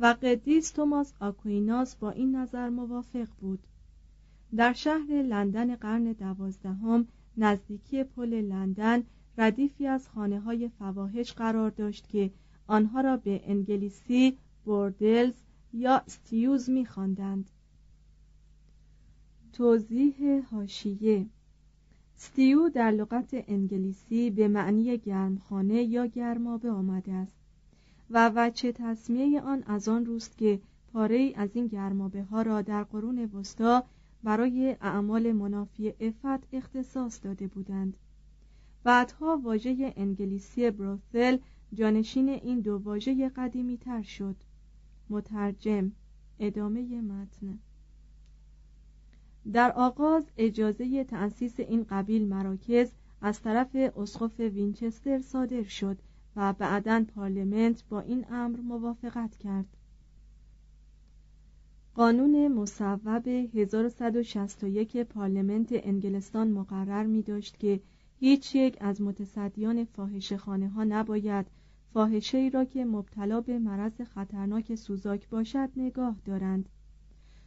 و 0.00 0.06
قدیس 0.22 0.70
توماس 0.70 1.12
آکویناس 1.20 1.96
با 1.96 2.10
این 2.10 2.36
نظر 2.36 2.68
موافق 2.68 3.28
بود. 3.40 3.66
در 4.56 4.72
شهر 4.72 5.22
لندن 5.22 5.76
قرن 5.76 6.12
دوازدهم 6.12 7.06
نزدیکی 7.36 8.04
پل 8.04 8.34
لندن 8.34 9.02
ردیفی 9.38 9.86
از 9.86 10.08
خانه 10.08 10.40
های 10.40 10.68
فواهش 10.68 11.32
قرار 11.32 11.70
داشت 11.70 12.08
که 12.08 12.30
آنها 12.66 13.00
را 13.00 13.16
به 13.16 13.40
انگلیسی 13.44 14.38
bordels 14.64 15.34
یا 15.72 16.02
stews 16.06 16.70
می‌خواندند. 16.70 17.50
توضیح 19.52 20.44
حاشیه 20.50 21.26
stew 22.16 22.68
در 22.68 22.90
لغت 22.90 23.28
انگلیسی 23.32 24.30
به 24.30 24.48
معنی 24.48 24.98
گرمخانه 24.98 25.82
یا 25.82 26.06
گرمابه 26.06 26.70
آمده 26.70 27.12
است 27.12 27.36
و 28.10 28.32
وجه 28.34 28.72
تسمیه 28.72 29.40
آن 29.40 29.62
از 29.66 29.88
آن 29.88 30.06
روست 30.06 30.38
که 30.38 30.60
پاره 30.92 31.32
از 31.36 31.50
این 31.54 31.66
گرمابه 31.66 32.22
ها 32.22 32.42
را 32.42 32.62
در 32.62 32.84
قرون 32.84 33.18
وسطا 33.18 33.84
برای 34.24 34.76
اعمال 34.80 35.32
منافی 35.32 35.94
عفت 36.00 36.48
اختصاص 36.52 37.24
داده 37.24 37.48
بودند. 37.48 37.96
بعدها 38.84 39.40
واژه 39.44 39.92
انگلیسی 39.96 40.70
brothel 40.70 41.38
جانشین 41.74 42.28
این 42.28 42.60
دو 42.60 42.78
واژه 42.78 43.28
قدیمی 43.28 43.78
تر 43.78 44.02
شد. 44.02 44.36
مترجم 45.10 45.92
ادامه 46.38 47.00
متن. 47.00 47.58
در 49.52 49.72
آغاز 49.72 50.30
اجازه 50.36 51.04
تأسیس 51.04 51.60
این 51.60 51.86
قبیل 51.90 52.28
مراکز 52.28 52.92
از 53.20 53.42
طرف 53.42 53.76
اسقف 53.76 54.40
وینچستر 54.40 55.20
صادر 55.20 55.62
شد 55.62 55.98
و 56.36 56.52
بعدا 56.52 57.04
parliament 57.14 57.84
با 57.88 58.00
این 58.00 58.24
امر 58.30 58.60
موافقت 58.60 59.36
کرد. 59.36 59.76
قانون 61.94 62.48
مصوب 62.48 63.28
1161 63.28 64.96
parliament 64.96 65.68
انگلستان 65.72 66.50
مقرر 66.50 67.06
می 67.06 67.22
داشت 67.22 67.58
که 67.58 67.80
هیچ 68.20 68.54
یک 68.54 68.76
از 68.80 69.02
متصدیان 69.02 69.84
فاحشه 69.84 70.36
خانه 70.36 70.68
ها 70.68 70.84
نباید 70.84 71.46
فاحشه 71.92 72.38
ای 72.38 72.50
را 72.50 72.64
که 72.64 72.84
مبتلا 72.84 73.40
به 73.40 73.58
مرض 73.58 74.00
خطرناک 74.00 74.74
سوزاک 74.74 75.28
باشد 75.28 75.68
نگاه 75.76 76.16
دارند. 76.24 76.68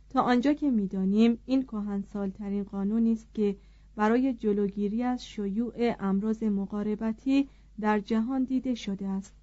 تا 0.09 0.21
آنجا 0.21 0.53
که 0.53 0.71
می‌دانیم 0.71 1.39
این 1.45 1.63
کهنسالترین 1.63 2.63
قانونی 2.63 3.11
است 3.11 3.27
که 3.33 3.55
برای 3.95 4.33
جلوگیری 4.33 5.03
از 5.03 5.25
شیوع 5.25 5.95
امراض 5.99 6.43
مقاربتی 6.43 7.49
در 7.79 7.99
جهان 7.99 8.43
دیده 8.43 8.75
شده 8.75 9.07
است. 9.07 9.33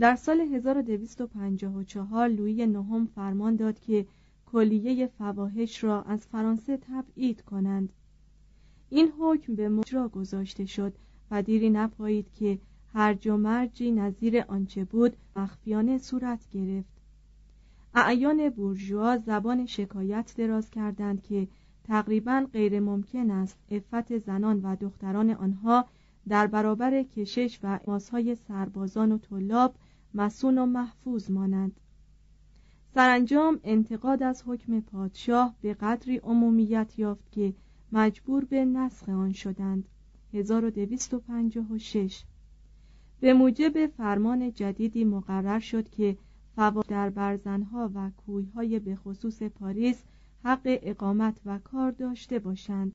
در 0.00 0.16
سال 0.16 0.40
1254 0.40 2.28
لویی 2.28 2.66
نهم 2.66 3.06
فرمان 3.06 3.56
داد 3.56 3.80
که 3.80 4.06
کلیه 4.46 5.06
فواحش 5.06 5.84
را 5.84 6.02
از 6.02 6.26
فرانسه 6.26 6.76
تبعید 6.76 7.42
کنند. 7.42 7.92
این 8.90 9.12
حکم 9.18 9.54
به 9.54 9.68
مجرا 9.68 10.08
گذاشته 10.08 10.66
شد 10.66 10.94
و 11.30 11.42
دیری 11.42 11.70
نپایید 11.70 12.32
که 12.32 12.58
هرج 12.94 13.28
و 13.28 13.36
مرجی 13.36 13.92
نظیر 13.92 14.44
آنچه 14.48 14.84
بود 14.84 15.16
مخفیانه 15.36 15.98
صورت 15.98 16.50
گرفت. 16.50 16.98
اعیان 17.94 18.50
بورژوا 18.50 19.18
زبان 19.18 19.66
شکایت 19.66 20.34
دراز 20.36 20.70
کردند 20.70 21.22
که 21.22 21.48
تقریبا 21.84 22.46
غیر 22.52 22.80
ممکن 22.80 23.30
است 23.30 23.58
افت 23.70 24.18
زنان 24.18 24.60
و 24.62 24.76
دختران 24.76 25.30
آنها 25.30 25.84
در 26.28 26.46
برابر 26.46 27.02
کشش 27.02 27.58
و 27.62 27.78
ماسهای 27.86 28.34
سربازان 28.34 29.12
و 29.12 29.18
طلاب 29.18 29.74
مسون 30.14 30.58
و 30.58 30.66
محفوظ 30.66 31.30
مانند. 31.30 31.80
سرانجام 32.94 33.60
انتقاد 33.64 34.22
از 34.22 34.42
حکم 34.46 34.80
پادشاه 34.80 35.54
به 35.60 35.74
قدری 35.74 36.16
عمومیت 36.16 36.98
یافت 36.98 37.32
که 37.32 37.54
مجبور 37.92 38.44
به 38.44 38.64
نسخ 38.64 39.08
آن 39.08 39.32
شدند. 39.32 39.88
1256 40.32 42.24
به 43.20 43.32
موجب 43.32 43.86
فرمان 43.86 44.52
جدیدی 44.52 45.04
مقرر 45.04 45.58
شد 45.58 45.88
که 45.88 46.16
فوا 46.56 46.82
در 46.88 47.10
برزنها 47.10 47.90
و 47.94 48.10
کویهای 48.10 48.78
به 48.78 48.96
خصوص 48.96 49.42
پاریس 49.42 50.02
حق 50.44 50.60
اقامت 50.64 51.40
و 51.46 51.58
کار 51.58 51.90
داشته 51.90 52.38
باشند. 52.38 52.94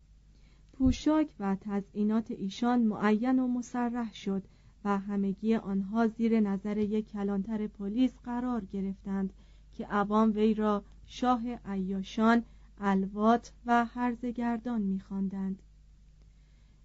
پوشاک 0.73 1.35
و 1.39 1.57
تزئینات 1.61 2.31
ایشان 2.31 2.81
معین 2.81 3.39
و 3.39 3.47
مسرح 3.47 4.13
شد. 4.13 4.43
و 4.85 4.97
همگی 4.97 5.55
آنها 5.55 6.07
زیر 6.07 6.39
نظر 6.39 6.77
یک 6.77 7.11
کلانتر 7.11 7.67
پلیس 7.67 8.11
قرار 8.23 8.65
گرفتند 8.65 9.33
که 9.73 9.85
عوام 9.85 10.31
وی 10.35 10.53
را 10.53 10.83
شاه 11.05 11.41
عیاشان 11.65 12.43
الوات 12.77 13.51
و 13.65 13.85
هرزگردان 13.85 14.81
میخواندند. 14.81 15.61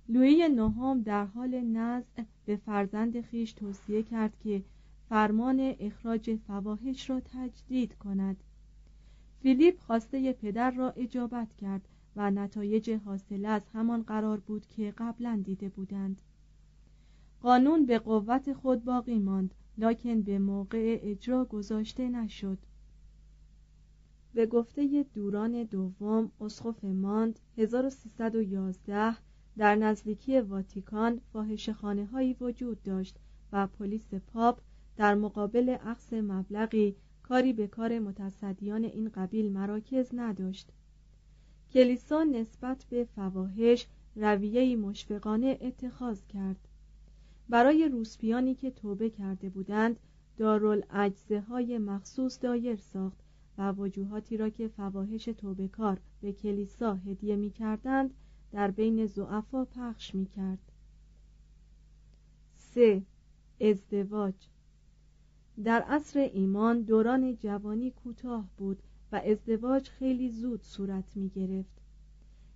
لویی 0.08 0.48
نهم 0.48 1.02
در 1.02 1.24
حال 1.24 1.60
نزع 1.60 2.22
به 2.44 2.56
فرزند 2.56 3.20
خیش 3.20 3.52
توصیه 3.52 4.02
کرد 4.02 4.38
که 4.38 4.62
فرمان 5.08 5.74
اخراج 5.80 6.36
فواحش 6.46 7.10
را 7.10 7.20
تجدید 7.20 7.94
کند. 7.94 8.36
فیلیپ 9.42 9.80
خواسته 9.80 10.32
پدر 10.32 10.70
را 10.70 10.90
اجابت 10.90 11.54
کرد 11.54 11.88
و 12.16 12.30
نتایج 12.30 12.90
حاصله 12.90 13.48
از 13.48 13.62
همان 13.74 14.02
قرار 14.02 14.40
بود 14.40 14.66
که 14.66 14.94
قبلا 14.98 15.42
دیده 15.44 15.68
بودند. 15.68 16.20
قانون 17.42 17.86
به 17.86 17.98
قوت 17.98 18.52
خود 18.52 18.84
باقی 18.84 19.18
ماند 19.18 19.54
لکن 19.78 20.22
به 20.22 20.38
موقع 20.38 20.98
اجرا 21.02 21.44
گذاشته 21.44 22.08
نشد. 22.08 22.58
به 24.34 24.46
گفته 24.46 25.06
دوران 25.14 25.64
دوم 25.64 26.30
اسقف 26.40 26.84
ماند 26.84 27.40
1311 27.56 29.16
در 29.56 29.74
نزدیکی 29.74 30.40
واتیکان 30.40 31.20
فاحشه‌خانه 31.32 32.06
هایی 32.06 32.36
وجود 32.40 32.82
داشت 32.82 33.18
و 33.52 33.66
پلیس 33.66 34.14
پاپ 34.14 34.60
در 34.96 35.14
مقابل 35.14 35.68
عقص 35.68 36.12
مبلغی 36.12 36.96
کاری 37.22 37.52
به 37.52 37.66
کار 37.66 37.98
متصدیان 37.98 38.84
این 38.84 39.08
قبیل 39.08 39.52
مراکز 39.52 40.10
نداشت. 40.12 40.72
کلیسا 41.70 42.22
نسبت 42.22 42.84
به 42.90 43.04
فواهش 43.04 43.86
رویهی 44.16 44.76
مشفقانه 44.76 45.58
اتخاذ 45.60 46.24
کرد. 46.24 46.67
برای 47.48 47.88
روسپیانی 47.88 48.54
که 48.54 48.70
توبه 48.70 49.10
کرده 49.10 49.48
بودند 49.48 49.96
دارالعجزه 50.36 51.40
های 51.40 51.78
مخصوص 51.78 52.38
دایر 52.42 52.76
ساخت 52.76 53.18
و 53.58 53.72
وجوهاتی 53.72 54.36
را 54.36 54.48
که 54.48 54.68
فواهش 54.68 55.24
توبه 55.24 55.68
کار 55.68 56.00
به 56.20 56.32
کلیسا 56.32 56.94
هدیه 56.94 57.36
می 57.36 57.50
کردند 57.50 58.14
در 58.52 58.70
بین 58.70 59.06
زعفا 59.06 59.64
پخش 59.64 60.14
می 60.14 60.26
کرد 60.26 60.72
3. 62.56 63.02
ازدواج. 63.60 64.34
در 65.64 65.80
عصر 65.80 66.18
ایمان 66.18 66.82
دوران 66.82 67.36
جوانی 67.36 67.90
کوتاه 67.90 68.48
بود 68.56 68.82
و 69.12 69.22
ازدواج 69.26 69.88
خیلی 69.88 70.30
زود 70.30 70.62
صورت 70.62 71.16
می 71.16 71.28
گرفت 71.28 71.80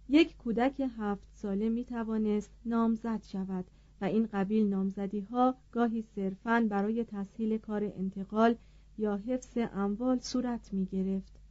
یک 0.08 0.36
کودک 0.36 0.82
هفت 0.98 1.28
ساله 1.34 1.68
می 1.68 1.84
توانست 1.84 2.50
نامزد 2.64 3.22
شود 3.22 3.64
و 4.02 4.04
این 4.04 4.28
قبیل 4.32 4.68
نامزدی 4.68 5.20
ها 5.20 5.54
گاهی 5.72 6.02
صرفاً 6.02 6.66
برای 6.70 7.04
تسهیل 7.04 7.58
کار 7.58 7.84
انتقال 7.84 8.54
یا 8.98 9.16
حفظ 9.16 9.58
اموال 9.72 10.18
صورت 10.18 10.72
می 10.72 10.86
گرفت 10.86 11.41